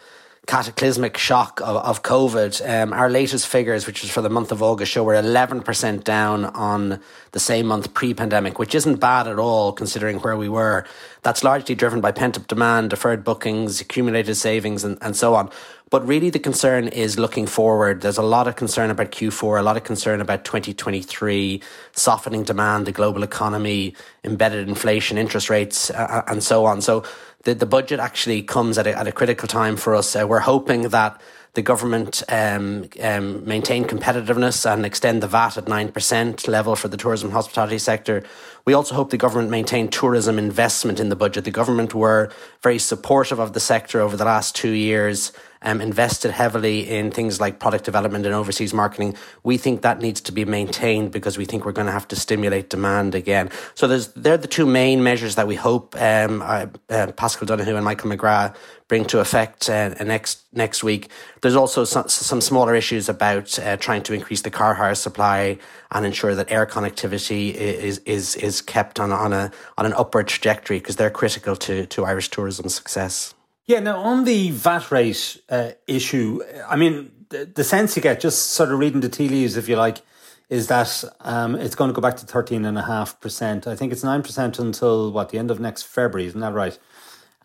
[0.48, 2.68] cataclysmic shock of, of COVID.
[2.68, 6.46] Um, our latest figures, which was for the month of August, show we're 11% down
[6.46, 7.00] on
[7.32, 10.86] the same month pre pandemic, which isn't bad at all considering where we were.
[11.22, 15.52] That's largely driven by pent up demand, deferred bookings, accumulated savings, and, and so on.
[15.92, 18.00] But really, the concern is looking forward.
[18.00, 22.86] There's a lot of concern about Q4, a lot of concern about 2023, softening demand,
[22.86, 26.82] the global economy, embedded inflation, interest rates, uh, and so on.
[26.82, 27.04] So,
[27.44, 30.16] the, the budget actually comes at a, at a critical time for us.
[30.16, 31.20] Uh, we're hoping that
[31.54, 36.96] the government um, um, maintain competitiveness and extend the VAT at 9% level for the
[36.96, 38.24] tourism and hospitality sector.
[38.64, 41.44] We also hope the government maintain tourism investment in the budget.
[41.44, 46.32] The government were very supportive of the sector over the last two years um, invested
[46.32, 49.16] heavily in things like product development and overseas marketing.
[49.44, 52.16] We think that needs to be maintained because we think we're going to have to
[52.16, 53.50] stimulate demand again.
[53.76, 56.68] So there's they're the two main measures that we hope um, uh,
[57.16, 58.56] Paschal Donohoe and Michael McGrath
[58.88, 61.10] bring to effect uh, next next week.
[61.42, 65.58] There's also some, some smaller issues about uh, trying to increase the car hire supply
[65.92, 70.28] and ensure that air connectivity is is is kept on on a on an upward
[70.28, 73.34] trajectory because they're critical to to Irish tourism success.
[73.72, 78.20] Yeah, now on the VAT rate uh, issue, I mean, the, the, sense you get,
[78.20, 80.02] just sort of reading the tea leaves, if you like,
[80.50, 83.68] is that um, it's going to go back to 13.5%.
[83.68, 86.78] I think it's 9% until, what, the end of next February, isn't that right?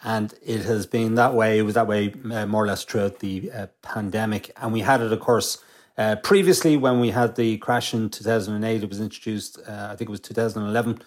[0.02, 3.20] And it has been that way, it was that way uh, more or less throughout
[3.20, 4.50] the uh, pandemic.
[4.56, 5.62] And we had it, of course,
[5.96, 10.08] uh, previously when we had the crash in 2008, it was introduced, uh, I think
[10.08, 11.02] it was 2011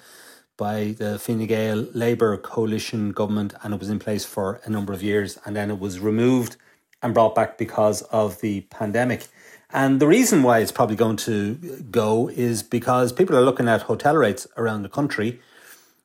[0.60, 4.92] by the Fine Gael Labour coalition government, and it was in place for a number
[4.94, 6.58] of years, and then it was removed
[7.02, 9.28] and brought back because of the pandemic.
[9.72, 11.56] And the reason why it's probably going to
[11.90, 15.40] go is because people are looking at hotel rates around the country,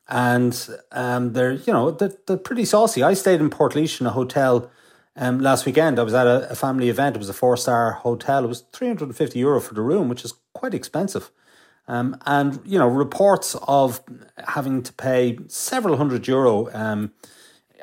[0.07, 0.53] and
[0.91, 3.03] um, they're you know they're, they're pretty saucy.
[3.03, 4.71] I stayed in Portlaoise in a hotel
[5.17, 5.99] um, last weekend.
[5.99, 7.15] I was at a, a family event.
[7.15, 8.45] It was a four star hotel.
[8.45, 11.29] It was three hundred and fifty euro for the room, which is quite expensive.
[11.87, 14.01] Um, and you know reports of
[14.47, 17.11] having to pay several hundred euro um,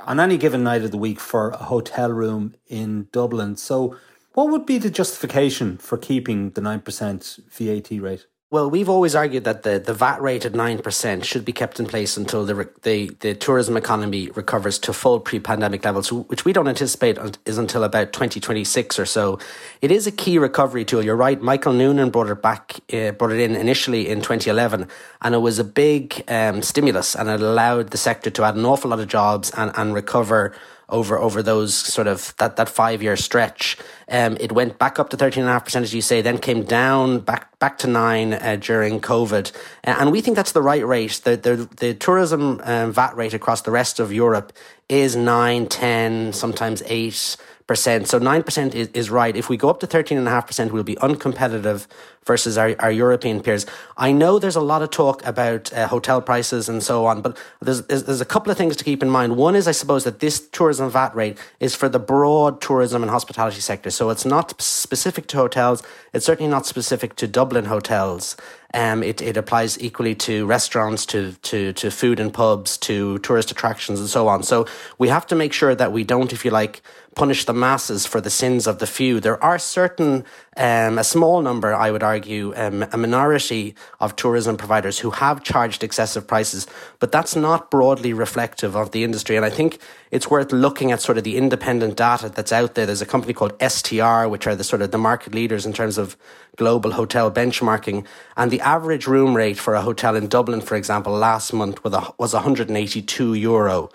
[0.00, 3.56] on any given night of the week for a hotel room in Dublin.
[3.56, 3.96] So
[4.34, 8.26] What would be the justification for keeping the 9% VAT rate?
[8.52, 11.86] Well, we've always argued that the, the VAT rate at 9% should be kept in
[11.86, 16.52] place until the, the, the tourism economy recovers to full pre pandemic levels, which we
[16.52, 17.16] don't anticipate
[17.46, 19.38] is until about 2026 or so.
[19.80, 21.02] It is a key recovery tool.
[21.02, 21.40] You're right.
[21.40, 24.86] Michael Noonan brought it back, uh, brought it in initially in 2011,
[25.22, 28.66] and it was a big um, stimulus and it allowed the sector to add an
[28.66, 30.54] awful lot of jobs and, and recover
[30.92, 33.76] over over those sort of that, that five year stretch.
[34.08, 36.38] Um, it went back up to thirteen and a half percent, as you say, then
[36.38, 39.52] came down back back to nine uh, during COVID,
[39.84, 41.20] uh, and we think that's the right rate.
[41.24, 44.52] The the, the tourism um, VAT rate across the rest of Europe
[44.88, 47.36] is nine, ten, sometimes eight
[47.72, 48.08] percent.
[48.08, 49.34] So nine percent is, is right.
[49.42, 51.86] If we go up to thirteen and a half percent, we'll be uncompetitive
[52.24, 53.66] versus our, our European peers.
[53.96, 57.36] I know there's a lot of talk about uh, hotel prices and so on, but
[57.60, 59.36] there's, there's, there's a couple of things to keep in mind.
[59.36, 63.10] One is, I suppose, that this tourism VAT rate is for the broad tourism and
[63.10, 63.90] hospitality sector.
[63.90, 65.82] So it's not specific to hotels.
[66.12, 68.36] It's certainly not specific to Dublin hotels.
[68.74, 73.50] Um, it, it applies equally to restaurants, to, to, to food and pubs, to tourist
[73.50, 74.44] attractions, and so on.
[74.44, 74.66] So
[74.96, 76.82] we have to make sure that we don't, if you like,
[77.14, 79.20] punish the masses for the sins of the few.
[79.20, 80.24] There are certain,
[80.56, 85.42] um, a small number, I would argue, um, a minority of tourism providers who have
[85.42, 86.66] charged excessive prices,
[87.00, 89.36] but that's not broadly reflective of the industry.
[89.36, 89.78] And I think
[90.10, 92.86] it's worth looking at sort of the independent data that's out there.
[92.86, 95.98] There's a company called STR, which are the sort of the market leaders in terms
[95.98, 96.16] of
[96.56, 98.06] global hotel benchmarking.
[98.36, 101.92] And the average room rate for a hotel in Dublin, for example, last month was,
[101.92, 103.90] a, was 182 euro.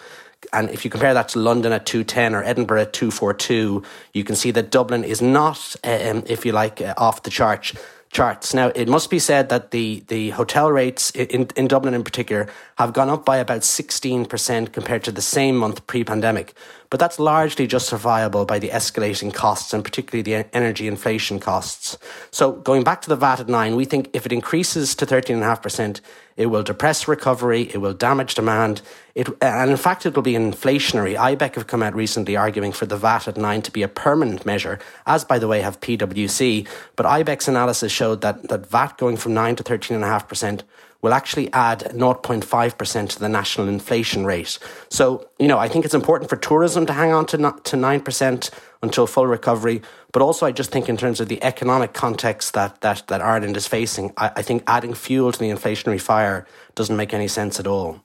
[0.53, 3.83] And if you compare that to London at 210 or Edinburgh at 242,
[4.13, 7.73] you can see that Dublin is not, um, if you like, uh, off the chart
[8.11, 8.53] charts.
[8.53, 12.47] Now, it must be said that the, the hotel rates in, in Dublin in particular
[12.77, 16.53] have gone up by about 16% compared to the same month pre pandemic.
[16.89, 21.97] But that's largely justifiable by the escalating costs and particularly the energy inflation costs.
[22.31, 25.99] So going back to the VAT at nine, we think if it increases to 13.5%,
[26.37, 28.81] it will depress recovery, it will damage demand,
[29.15, 31.17] it, and in fact, it will be inflationary.
[31.17, 34.45] IBEC have come out recently arguing for the VAT at nine to be a permanent
[34.45, 34.77] measure,
[35.07, 36.67] as by the way have PwC.
[36.95, 40.61] But IBEC's analysis showed that, that VAT going from nine to 13.5%
[41.01, 44.57] will actually add 0.5% to the national inflation rate.
[44.89, 48.49] So, you know, I think it's important for tourism to hang on to, to 9%
[48.81, 49.81] until full recovery.
[50.11, 53.57] But also, I just think in terms of the economic context that, that, that Ireland
[53.57, 57.59] is facing, I, I think adding fuel to the inflationary fire doesn't make any sense
[57.59, 58.03] at all.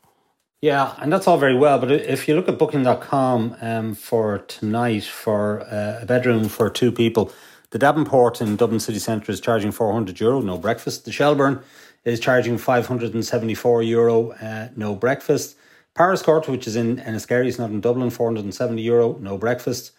[0.61, 1.81] Yeah, and that's all very well.
[1.81, 6.93] But if you look at booking.com um, for tonight for uh, a bedroom for two
[6.93, 7.33] people,
[7.71, 11.05] the Davenport in Dublin city centre is charging 400 euro, no breakfast.
[11.05, 11.63] The Shelbourne
[12.05, 15.57] is charging 574 euro, uh, no breakfast.
[15.95, 19.93] Powerscourt, which is in Enniskerry, is not in Dublin, 470 euro, no breakfast.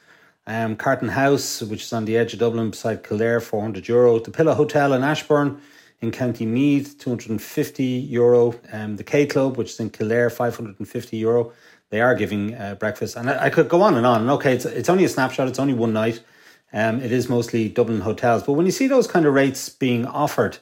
[0.46, 4.20] Um, Carton House, which is on the edge of Dublin beside Kildare, 400 euro.
[4.20, 5.62] The Pillo Hotel in Ashbourne
[6.02, 8.56] in County Meath, 250 euro.
[8.72, 11.54] Um, the K Club, which is in Kildare, 550 euro.
[11.92, 13.16] They are giving uh, breakfast.
[13.16, 14.22] And I, I, could go on and on.
[14.22, 16.22] And okay, it's, it's only a snapshot, it's only one night.
[16.74, 18.44] Um, it is mostly Dublin hotels.
[18.44, 20.58] But when you see those kind of rates being offered,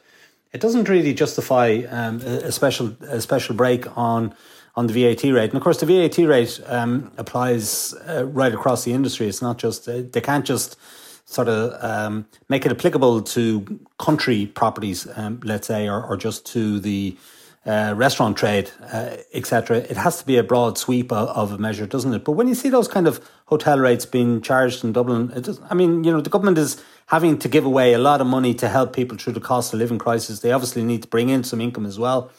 [0.53, 4.33] it doesn't really justify um, a, special a special break on
[4.75, 5.49] on the VAT rate.
[5.49, 9.27] And of course, the VAT rate um, applies uh, right across the industry.
[9.27, 10.77] It's not just uh, they can't just
[11.25, 16.45] sort of um, make it applicable to country properties, um, let's say, or, or just
[16.47, 17.17] to the
[17.65, 19.77] uh, restaurant trade, uh, etc.
[19.77, 22.23] It has to be a broad sweep of, of, a measure, doesn't it?
[22.23, 25.75] But when you see those kind of hotel rates being charged in Dublin, it I
[25.75, 28.69] mean, you know, the government is having to give away a lot of money to
[28.69, 30.39] help people through the cost of living crisis.
[30.39, 32.31] They obviously need to bring in some income as well.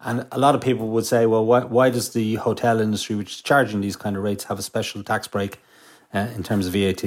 [0.00, 3.34] And a lot of people would say, well, why, why does the hotel industry, which
[3.36, 5.60] is charging these kind of rates, have a special tax break
[6.12, 7.02] uh, in terms of VAT?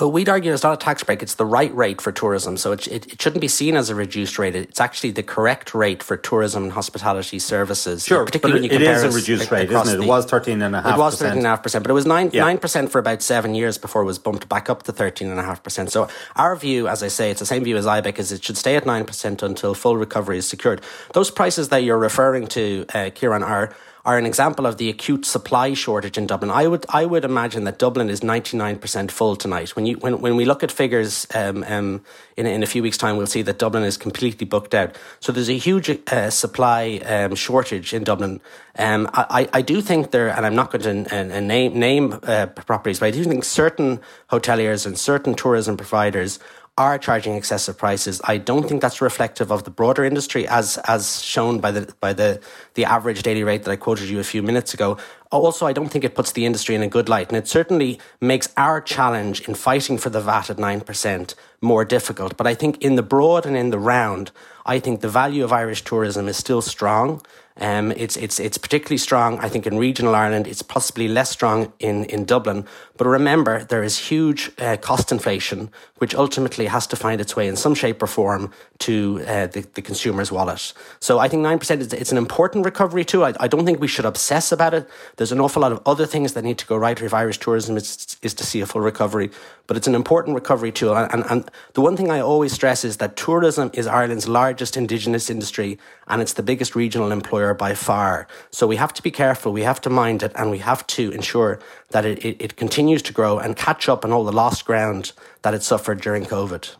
[0.00, 2.56] Well, we'd argue it's not a tax break, it's the right rate for tourism.
[2.56, 4.56] So it, it, it, shouldn't be seen as a reduced rate.
[4.56, 8.04] It's actually the correct rate for tourism and hospitality services.
[8.04, 9.98] Sure, particularly but it, it is a reduced rate, isn't it?
[9.98, 10.94] The, it was 13.5%.
[10.94, 12.42] It was 13.5%, but it was 9, yeah.
[12.42, 15.90] 9% for about seven years before it was bumped back up to 13.5%.
[15.90, 18.56] So our view, as I say, it's the same view as IBEC, is it should
[18.56, 20.80] stay at 9% until full recovery is secured.
[21.12, 23.72] Those prices that you're referring to, uh, Ciarán, are
[24.04, 26.50] are an example of the acute supply shortage in Dublin.
[26.50, 29.74] I would I would imagine that Dublin is ninety nine percent full tonight.
[29.74, 32.02] When you when, when we look at figures um, um,
[32.36, 34.94] in in a few weeks' time, we'll see that Dublin is completely booked out.
[35.20, 38.40] So there's a huge uh, supply um, shortage in Dublin.
[38.78, 43.00] Um, I I do think there, and I'm not going to name name uh, properties,
[43.00, 44.00] but I do think certain
[44.30, 46.38] hoteliers and certain tourism providers
[46.76, 48.20] are charging excessive prices.
[48.24, 52.12] I don't think that's reflective of the broader industry as as shown by the by
[52.12, 52.40] the
[52.74, 54.98] the average daily rate that I quoted you a few minutes ago.
[55.30, 57.28] also, I don't think it puts the industry in a good light.
[57.28, 62.36] And it certainly makes our challenge in fighting for the VAT at 9% more difficult.
[62.36, 64.30] But I think in the broad and in the round,
[64.66, 67.20] I think the value of Irish tourism is still strong.
[67.60, 70.48] Um, it's it's it's particularly strong, I think, in regional Ireland.
[70.48, 72.66] It's possibly less strong in in Dublin.
[72.96, 77.46] But remember, there is huge uh, cost inflation, which ultimately has to find its way
[77.48, 80.72] in some shape or form to uh, the, the consumer's wallet.
[81.00, 83.24] So I think nine percent is it's an important recovery too.
[83.24, 84.88] I, I don't think we should obsess about it.
[85.16, 87.76] There's an awful lot of other things that need to go right if Irish tourism
[87.76, 89.30] is is to see a full recovery.
[89.66, 90.94] But it's an important recovery tool.
[90.94, 94.76] And, and, and the one thing I always stress is that tourism is Ireland's largest
[94.76, 95.78] indigenous industry,
[96.08, 98.26] and it's the biggest regional employer by far.
[98.50, 101.10] So we have to be careful, we have to mind it, and we have to
[101.12, 104.64] ensure that it, it, it continues to grow and catch up on all the lost
[104.64, 106.74] ground that it suffered during COVID.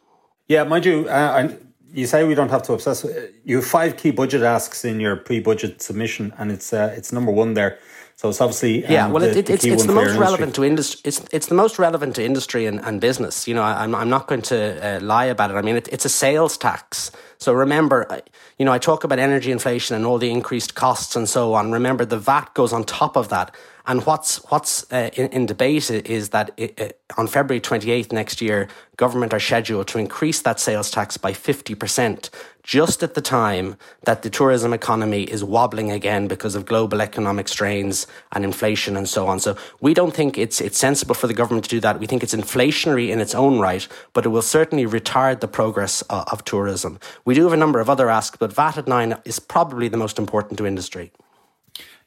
[0.48, 1.48] Yeah, mind you, uh,
[1.94, 3.06] you say we don't have to obsess.
[3.44, 7.30] You have five key budget asks in your pre-budget submission, and it's uh, it's number
[7.30, 7.78] one there.
[8.24, 9.06] So it's obviously um, yeah.
[9.06, 11.02] Well, the, it, it's, it's the most relevant to industry.
[11.04, 13.46] It's it's the most relevant to industry and, and business.
[13.46, 15.56] You know, I, am I'm not going to uh, lie about it.
[15.56, 17.10] I mean, it, it's a sales tax.
[17.36, 18.22] So remember,
[18.58, 21.70] you know, I talk about energy inflation and all the increased costs and so on.
[21.70, 23.54] Remember, the VAT goes on top of that.
[23.86, 28.40] And what's what's uh, in, in, debate is that it, uh, on February 28th next
[28.40, 32.30] year, government are scheduled to increase that sales tax by 50%,
[32.64, 37.46] just at the time that the tourism economy is wobbling again because of global economic
[37.46, 39.38] strains and inflation and so on.
[39.38, 42.00] So we don't think it's it's sensible for the government to do that.
[42.00, 46.02] We think it's inflationary in its own right, but it will certainly retard the progress
[46.02, 46.98] of, of tourism.
[47.24, 49.98] We do have a number of other asks, but VAT at nine is probably the
[49.98, 51.12] most important to industry.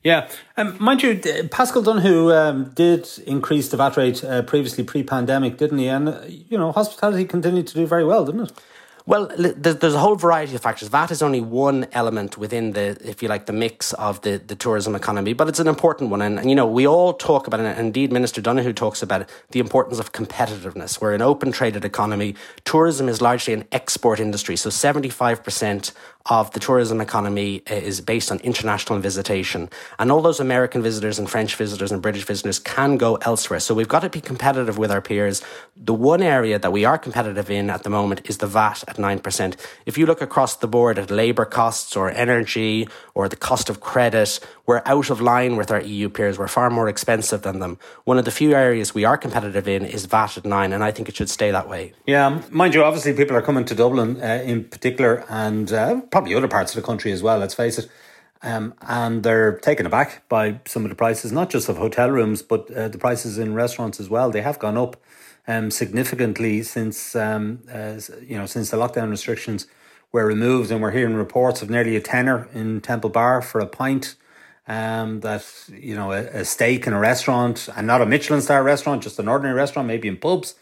[0.03, 1.19] Yeah, um, mind you,
[1.51, 5.87] Paschal Donohoe um, did increase the VAT rate uh, previously pre-pandemic, didn't he?
[5.87, 8.51] And uh, you know, hospitality continued to do very well, didn't it?
[9.07, 10.89] Well, there's a whole variety of factors.
[10.89, 14.53] VAT is only one element within the, if you like, the mix of the, the
[14.53, 16.21] tourism economy, but it's an important one.
[16.21, 19.29] And, and, you know, we all talk about and indeed Minister Donohoe talks about it,
[19.51, 20.99] the importance of competitiveness.
[20.99, 22.35] We're an open traded economy.
[22.65, 24.57] Tourism is largely an export industry.
[24.57, 25.93] So 75%
[26.29, 29.69] of the tourism economy is based on international visitation.
[29.99, 33.59] And all those American visitors and French visitors and British visitors can go elsewhere.
[33.59, 35.41] So we've got to be competitive with our peers.
[35.75, 38.97] The one area that we are competitive in at the moment is the VAT at
[38.97, 39.55] 9%.
[39.85, 43.79] If you look across the board at labour costs or energy or the cost of
[43.79, 46.37] credit, we're out of line with our EU peers.
[46.37, 47.79] We're far more expensive than them.
[48.03, 50.91] One of the few areas we are competitive in is VAT at 9 and I
[50.91, 51.93] think it should stay that way.
[52.05, 56.35] Yeah, mind you, obviously people are coming to Dublin uh, in particular and uh, probably
[56.35, 57.89] other parts of the country as well, let's face it.
[58.43, 62.41] Um, and they're taken aback by some of the prices, not just of hotel rooms,
[62.41, 64.29] but uh, the prices in restaurants as well.
[64.29, 64.97] They have gone up
[65.47, 69.65] um, significantly since um, uh, you know since the lockdown restrictions
[70.11, 73.65] were removed, and we're hearing reports of nearly a tenner in Temple Bar for a
[73.65, 74.15] pint.
[74.69, 78.63] Um, that you know a, a steak in a restaurant and not a Michelin star
[78.63, 80.55] restaurant, just an ordinary restaurant, maybe in pubs,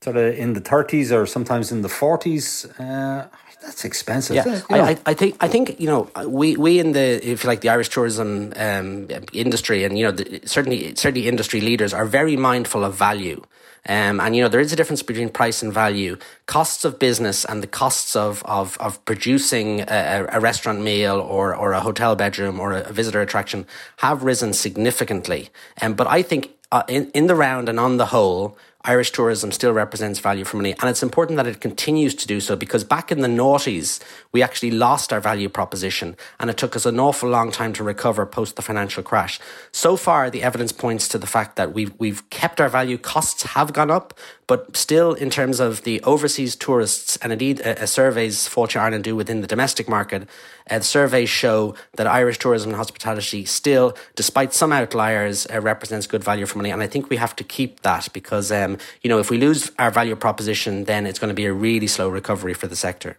[0.00, 2.64] sort of in the thirties or sometimes in the forties.
[2.78, 3.28] Uh,
[3.62, 4.36] that's expensive.
[4.36, 4.84] Yeah, you know.
[4.84, 7.68] I, I, think I think you know we we in the if you like the
[7.68, 12.84] Irish tourism um, industry and you know the, certainly certainly industry leaders are very mindful
[12.84, 13.42] of value.
[13.88, 16.16] Um, and you know there is a difference between price and value.
[16.46, 21.54] Costs of business and the costs of of, of producing a, a restaurant meal or
[21.54, 23.66] or a hotel bedroom or a visitor attraction
[23.98, 25.50] have risen significantly.
[25.80, 29.52] Um, but I think uh, in in the round and on the whole, Irish tourism
[29.52, 30.74] still represents value for money.
[30.80, 34.00] And it's important that it continues to do so because back in the noughties,
[34.32, 37.84] we actually lost our value proposition and it took us an awful long time to
[37.84, 39.38] recover post the financial crash.
[39.70, 42.98] So far, the evidence points to the fact that we've, we've kept our value.
[42.98, 44.14] Costs have gone up,
[44.52, 49.16] but still in terms of the overseas tourists and indeed a surveys Fáilte Ireland do
[49.16, 50.28] within the domestic market,
[50.70, 56.22] uh, surveys show that Irish tourism and hospitality still, despite some outliers, uh, represents good
[56.22, 56.70] value for money.
[56.70, 59.72] And I think we have to keep that because, um, you know, if we lose
[59.78, 63.16] our value proposition, then it's going to be a really slow recovery for the sector.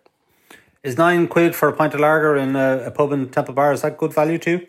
[0.84, 3.74] Is nine quid for a pint of lager in a, a pub in Temple Bar,
[3.74, 4.68] is that good value too?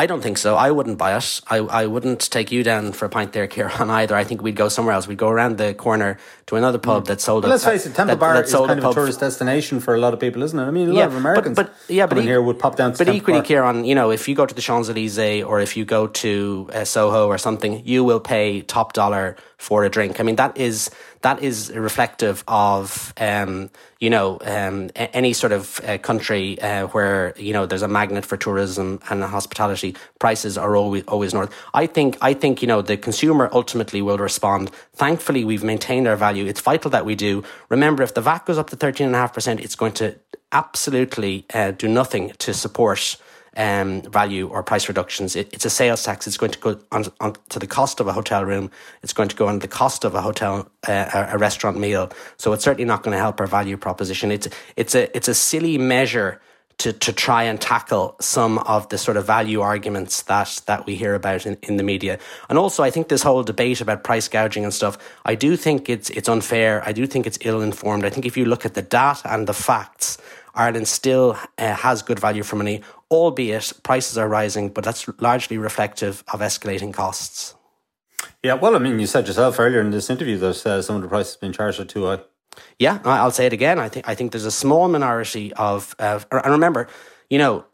[0.00, 0.56] I don't think so.
[0.56, 1.42] I wouldn't buy it.
[1.46, 4.16] I, I wouldn't take you down for a pint there, Ciarán, either.
[4.16, 5.06] I think we'd go somewhere else.
[5.06, 7.08] We'd go around the corner to another pub mm.
[7.08, 9.20] that sold well, Let's face it, Temple that, Bar that is kind of a tourist
[9.20, 10.62] destination for a lot of people, isn't it?
[10.62, 12.92] I mean, a lot of Americans but, but, yeah, but e- here would pop down
[12.92, 13.72] to But Temple equally, Bar.
[13.74, 16.84] Ciarán, you know, if you go to the Champs-Elysees or if you go to uh,
[16.86, 20.18] Soho or something, you will pay top dollar for a drink.
[20.18, 20.90] I mean, that is
[21.20, 27.34] that is reflective of um, you know um, any sort of uh, country uh, where
[27.36, 29.94] you know there's a magnet for tourism and hospitality.
[30.18, 31.54] Prices are always always north.
[31.74, 34.70] I think I think you know the consumer ultimately will respond.
[34.94, 36.46] Thankfully, we've maintained our value.
[36.46, 37.44] It's vital that we do.
[37.68, 40.16] Remember, if the VAT goes up to thirteen and a half percent, it's going to
[40.52, 43.18] absolutely uh, do nothing to support
[43.56, 45.36] um, value or price reductions.
[45.36, 46.26] It, it's a sales tax.
[46.26, 48.70] It's going to go on, on, to the cost of a hotel room.
[49.02, 52.10] It's going to go on the cost of a hotel, uh, a restaurant meal.
[52.36, 54.30] So it's certainly not going to help our value proposition.
[54.30, 56.40] It's it's a it's a silly measure
[56.80, 60.94] to, to try and tackle some of the sort of value arguments that that we
[60.94, 62.18] hear about in, in the media.
[62.48, 64.96] And also I think this whole debate about price gouging and stuff,
[65.26, 66.82] I do think it's it's unfair.
[66.86, 68.04] I do think it's ill informed.
[68.06, 70.16] I think if you look at the data and the facts,
[70.54, 75.58] Ireland still uh, has good value for money, albeit prices are rising, but that's largely
[75.58, 77.54] reflective of escalating costs.
[78.42, 81.02] Yeah, well, I mean, you said yourself earlier in this interview that uh, some of
[81.02, 82.20] the prices have been charged are too high.
[82.78, 83.78] Yeah, I'll say it again.
[83.78, 86.88] I think I think there's a small minority of, uh, and remember,
[87.28, 87.64] you know,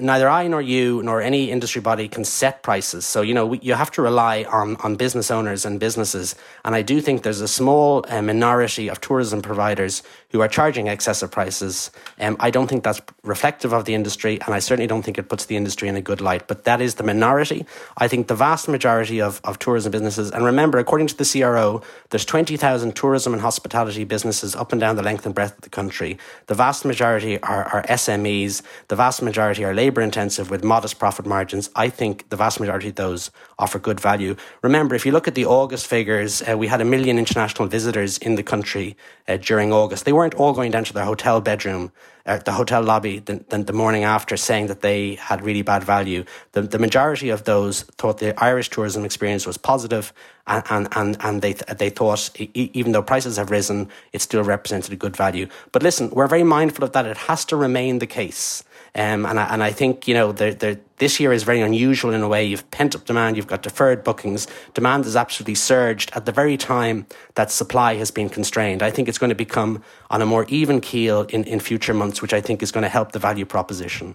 [0.00, 3.04] neither I nor you nor any industry body can set prices.
[3.04, 6.34] So you know we, you have to rely on on business owners and businesses.
[6.64, 10.02] And I do think there's a small uh, minority of tourism providers
[10.34, 11.92] who are charging excessive prices.
[12.18, 15.28] Um, I don't think that's reflective of the industry, and I certainly don't think it
[15.28, 16.48] puts the industry in a good light.
[16.48, 17.64] But that is the minority.
[17.98, 21.82] I think the vast majority of, of tourism businesses, and remember, according to the CRO,
[22.10, 25.70] there's 20,000 tourism and hospitality businesses up and down the length and breadth of the
[25.70, 26.18] country.
[26.48, 28.62] The vast majority are, are SMEs.
[28.88, 31.70] The vast majority are labour intensive with modest profit margins.
[31.76, 34.36] I think the vast majority of those offer good value.
[34.62, 38.18] Remember, if you look at the August figures, uh, we had a million international visitors
[38.18, 38.96] in the country
[39.28, 40.04] uh, during August.
[40.04, 41.92] They weren't all going down to their hotel bedroom,
[42.26, 45.84] uh, the hotel lobby, the, the, the, morning after, saying that they had really bad
[45.84, 46.24] value.
[46.52, 50.12] The, the majority of those thought the Irish tourism experience was positive,
[50.46, 54.92] and and and, and they they thought even though prices have risen, it still represented
[54.92, 55.48] a good value.
[55.72, 57.06] But listen, we're very mindful of that.
[57.06, 58.64] It has to remain the case.
[58.96, 62.12] Um, and, I, and I think, you know, they're, they're, this year is very unusual
[62.12, 62.44] in a way.
[62.44, 64.46] You've pent up demand, you've got deferred bookings.
[64.72, 68.84] Demand has absolutely surged at the very time that supply has been constrained.
[68.84, 72.22] I think it's going to become on a more even keel in, in future months,
[72.22, 74.14] which I think is going to help the value proposition.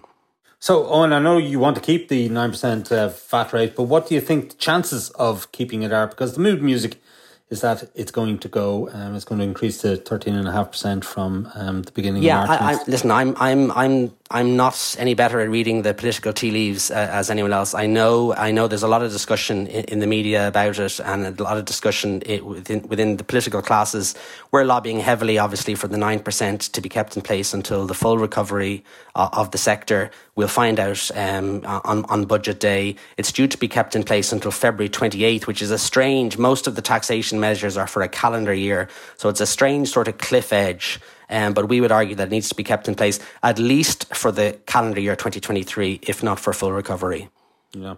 [0.62, 4.08] So, Eoghan, I know you want to keep the 9% uh, VAT rate, but what
[4.08, 6.06] do you think the chances of keeping it are?
[6.06, 7.00] Because the mood music
[7.48, 11.82] is that it's going to go, um, it's going to increase to 13.5% from um,
[11.82, 12.60] the beginning yeah, of March.
[12.60, 16.92] I, listen, I'm, I'm, I'm I'm not any better at reading the political tea leaves
[16.92, 17.74] uh, as anyone else.
[17.74, 18.68] I know, I know.
[18.68, 21.64] There's a lot of discussion in, in the media about it, and a lot of
[21.64, 24.14] discussion within within the political classes.
[24.52, 27.94] We're lobbying heavily, obviously, for the nine percent to be kept in place until the
[27.94, 28.84] full recovery
[29.16, 30.12] uh, of the sector.
[30.36, 32.94] We'll find out um, on on budget day.
[33.16, 36.38] It's due to be kept in place until February 28th, which is a strange.
[36.38, 40.06] Most of the taxation measures are for a calendar year, so it's a strange sort
[40.06, 41.00] of cliff edge.
[41.30, 44.12] Um, but we would argue that it needs to be kept in place at least
[44.14, 47.28] for the calendar year 2023, if not for full recovery.
[47.72, 47.94] Yeah.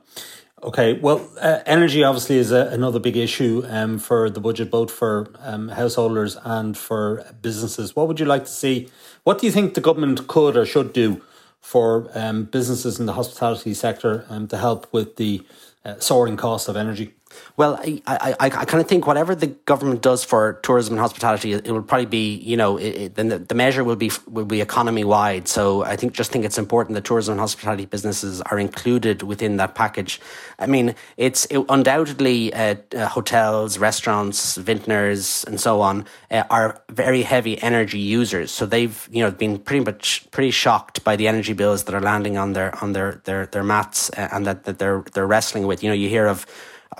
[0.62, 4.92] Okay, well, uh, energy obviously is a, another big issue um, for the budget, both
[4.92, 7.96] for um, householders and for businesses.
[7.96, 8.88] What would you like to see?
[9.24, 11.20] What do you think the government could or should do
[11.60, 15.42] for um, businesses in the hospitality sector um, to help with the
[15.84, 17.14] uh, soaring cost of energy?
[17.56, 21.52] Well, I, I, I kind of think whatever the government does for tourism and hospitality,
[21.52, 25.04] it, will probably be, you know, then the, the measure will be will be economy
[25.04, 25.48] wide.
[25.48, 29.56] So I think just think it's important that tourism and hospitality businesses are included within
[29.58, 30.20] that package.
[30.58, 36.82] I mean, it's it, undoubtedly uh, uh, hotels, restaurants, vintners, and so on uh, are
[36.90, 38.50] very heavy energy users.
[38.50, 42.00] So they've you know been pretty much pretty shocked by the energy bills that are
[42.00, 45.66] landing on their on their their their mats uh, and that, that they're they're wrestling
[45.66, 45.82] with.
[45.82, 46.46] You know, you hear of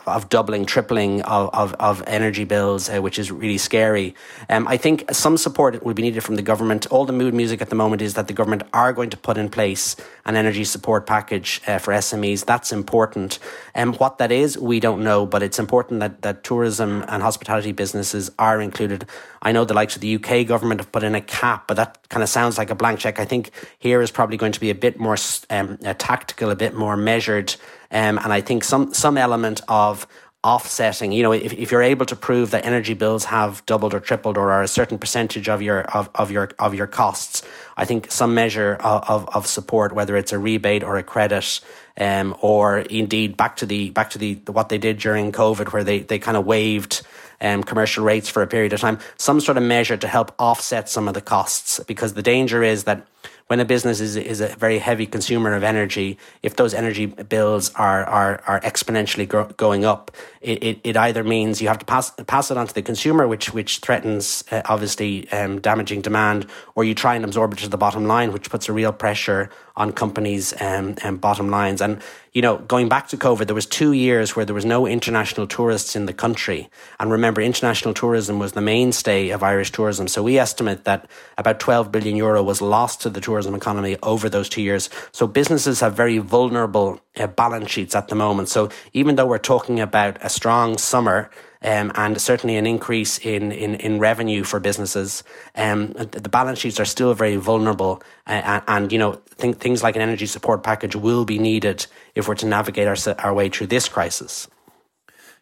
[0.07, 4.15] of doubling, tripling of, of, of energy bills, uh, which is really scary.
[4.49, 6.87] Um, I think some support will be needed from the government.
[6.87, 9.37] All the mood music at the moment is that the government are going to put
[9.37, 12.45] in place an energy support package uh, for SMEs.
[12.45, 13.39] That's important.
[13.75, 17.23] And um, what that is, we don't know, but it's important that, that tourism and
[17.23, 19.07] hospitality businesses are included.
[19.43, 22.09] I know the likes of the UK government have put in a cap, but that
[22.09, 23.19] kind of sounds like a blank check.
[23.19, 25.17] I think here is probably going to be a bit more
[25.51, 27.57] um, tactical, a bit more measured.
[27.93, 30.07] Um, and I think some some element of
[30.45, 34.01] offsetting you know if, if you're able to prove that energy bills have doubled or
[34.01, 37.45] tripled or are a certain percentage of your of, of your of your costs
[37.77, 41.61] i think some measure of, of, of support whether it's a rebate or a credit
[41.97, 45.85] um, or indeed back to the back to the what they did during covid where
[45.85, 47.03] they they kind of waived
[47.43, 50.89] um, commercial rates for a period of time some sort of measure to help offset
[50.89, 51.81] some of the costs.
[51.87, 53.07] Because the danger is that
[53.53, 57.71] when a business is, is a very heavy consumer of energy, if those energy bills
[57.75, 60.11] are, are, are exponentially gro- going up,
[60.43, 63.29] it, it, it, either means you have to pass, pass it on to the consumer,
[63.29, 67.69] which, which threatens uh, obviously um, damaging demand, or you try and absorb it to
[67.69, 71.81] the bottom line, which puts a real pressure on companies' um, um, bottom lines.
[71.81, 74.87] And, you know, going back to COVID, there was two years where there was no
[74.87, 76.69] international tourists in the country.
[77.01, 80.09] And remember, international tourism was the mainstay of Irish tourism.
[80.09, 84.29] So we estimate that about 12 billion euro was lost to the tourism economy over
[84.29, 84.91] those two years.
[85.13, 88.49] So businesses have very vulnerable uh, balance sheets at the moment.
[88.49, 91.31] So even though we're talking about a strong summer,
[91.65, 95.23] um, and certainly an increase in, in, in revenue for businesses.
[95.55, 99.83] Um, the balance sheets are still very vulnerable, uh, and, and, you know th- things
[99.83, 103.49] like an energy support package will be needed if we're to navigate our, our way
[103.49, 104.49] through this crisis.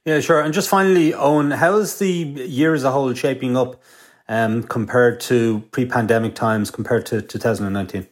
[0.05, 0.41] Yeah, sure.
[0.41, 3.83] And just finally, Eoghan, how is the year as a whole shaping up
[4.29, 8.07] um, compared to pre-pandemic times, compared to 2019?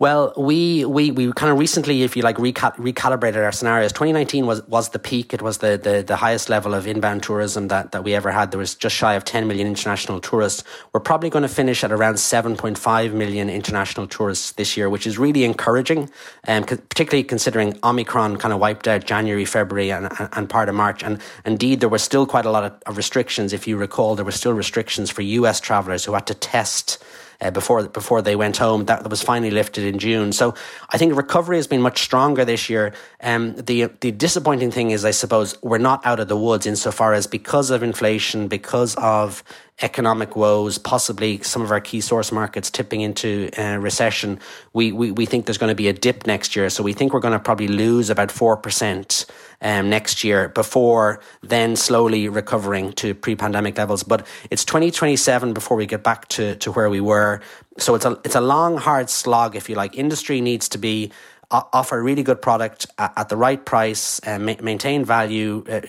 [0.00, 3.92] Well, we we we kind of recently, if you like, recal- recalibrated our scenarios.
[3.92, 5.34] 2019 was was the peak.
[5.34, 8.52] It was the, the the highest level of inbound tourism that that we ever had.
[8.52, 10.62] There was just shy of 10 million international tourists.
[10.92, 15.18] We're probably going to finish at around 7.5 million international tourists this year, which is
[15.18, 16.08] really encouraging,
[16.46, 21.02] um, particularly considering Omicron kind of wiped out January, February, and, and part of March.
[21.02, 23.52] And indeed, there were still quite a lot of, of restrictions.
[23.52, 27.02] If you recall, there were still restrictions for US travelers who had to test
[27.40, 28.86] uh, before before they went home.
[28.86, 30.32] That was finally lifted in June.
[30.32, 30.54] So
[30.90, 32.92] I think recovery has been much stronger this year.
[33.22, 37.12] Um, the the disappointing thing is, I suppose, we're not out of the woods insofar
[37.14, 39.42] as because of inflation, because of
[39.80, 44.40] economic woes, possibly some of our key source markets tipping into uh, recession,
[44.72, 46.68] we, we, we think there's going to be a dip next year.
[46.68, 49.26] So we think we're going to probably lose about 4%
[49.60, 54.02] um, next year before then slowly recovering to pre pandemic levels.
[54.02, 57.40] But it's 2027 before we get back to, to where we were.
[57.78, 59.96] So it's a, it's a long, hard slog, if you like.
[59.96, 61.12] Industry needs to be
[61.50, 65.80] offer a really good product at, the right price, uh, maintain value, uh,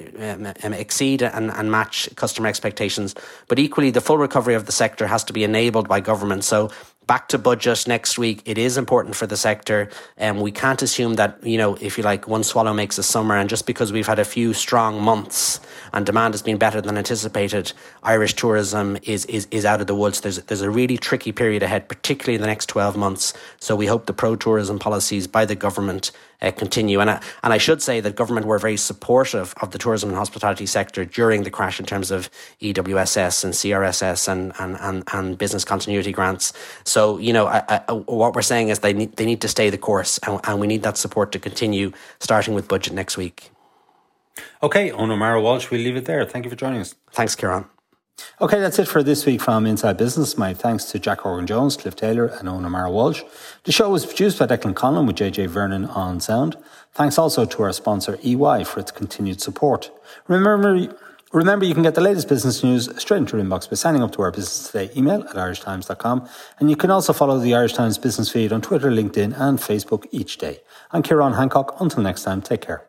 [0.64, 3.14] um, exceed and, and match customer expectations.
[3.47, 6.45] But equally, the full recovery of the sector has to be enabled by government.
[6.45, 6.72] So
[7.07, 8.41] back to budget next week.
[8.45, 11.97] It is important for the sector, and um, we can't assume that you know if
[11.97, 13.36] you like one swallow makes a summer.
[13.36, 15.60] And just because we've had a few strong months
[15.93, 17.73] and demand has been better than anticipated,
[18.03, 20.21] Irish tourism is is is out of the woods.
[20.21, 23.33] There's there's a really tricky period ahead, particularly in the next twelve months.
[23.59, 26.11] So we hope the pro tourism policies by the government
[26.41, 26.99] uh, continue.
[26.99, 30.17] And I, and I should say that government were very supportive of the tourism and
[30.17, 32.29] hospitality sector during the crash in terms of
[32.61, 36.53] EWSS and CRSS and, and, and, and business continuity grants.
[36.83, 39.69] So, you know, I, I, what we're saying is they need, they need to stay
[39.69, 43.51] the course and, and we need that support to continue starting with budget next week.
[44.61, 46.25] Okay, Eoghan O'Mara Walsh, we'll leave it there.
[46.25, 46.95] Thank you for joining us.
[47.11, 47.67] Thanks, Ciarán.
[48.41, 50.37] Okay, that's it for this week from Inside Business.
[50.37, 53.23] My thanks to Jack Horgan Jones, Cliff Taylor, and Eoghan O'Mara Walsh.
[53.63, 56.57] The show was produced by Declan Conlon with JJ Vernon on sound.
[56.93, 59.91] Thanks also to our sponsor EY for its continued support.
[60.27, 60.93] Remember,
[61.31, 64.11] remember you can get the latest business news straight into your inbox by signing up
[64.13, 66.27] to our Business Today email at irishtimes.com.
[66.59, 70.07] And you can also follow the Irish Times business feed on Twitter, LinkedIn, and Facebook
[70.11, 70.59] each day.
[70.91, 71.79] I'm Ciarán Hancock.
[71.79, 72.88] Until next time, take care.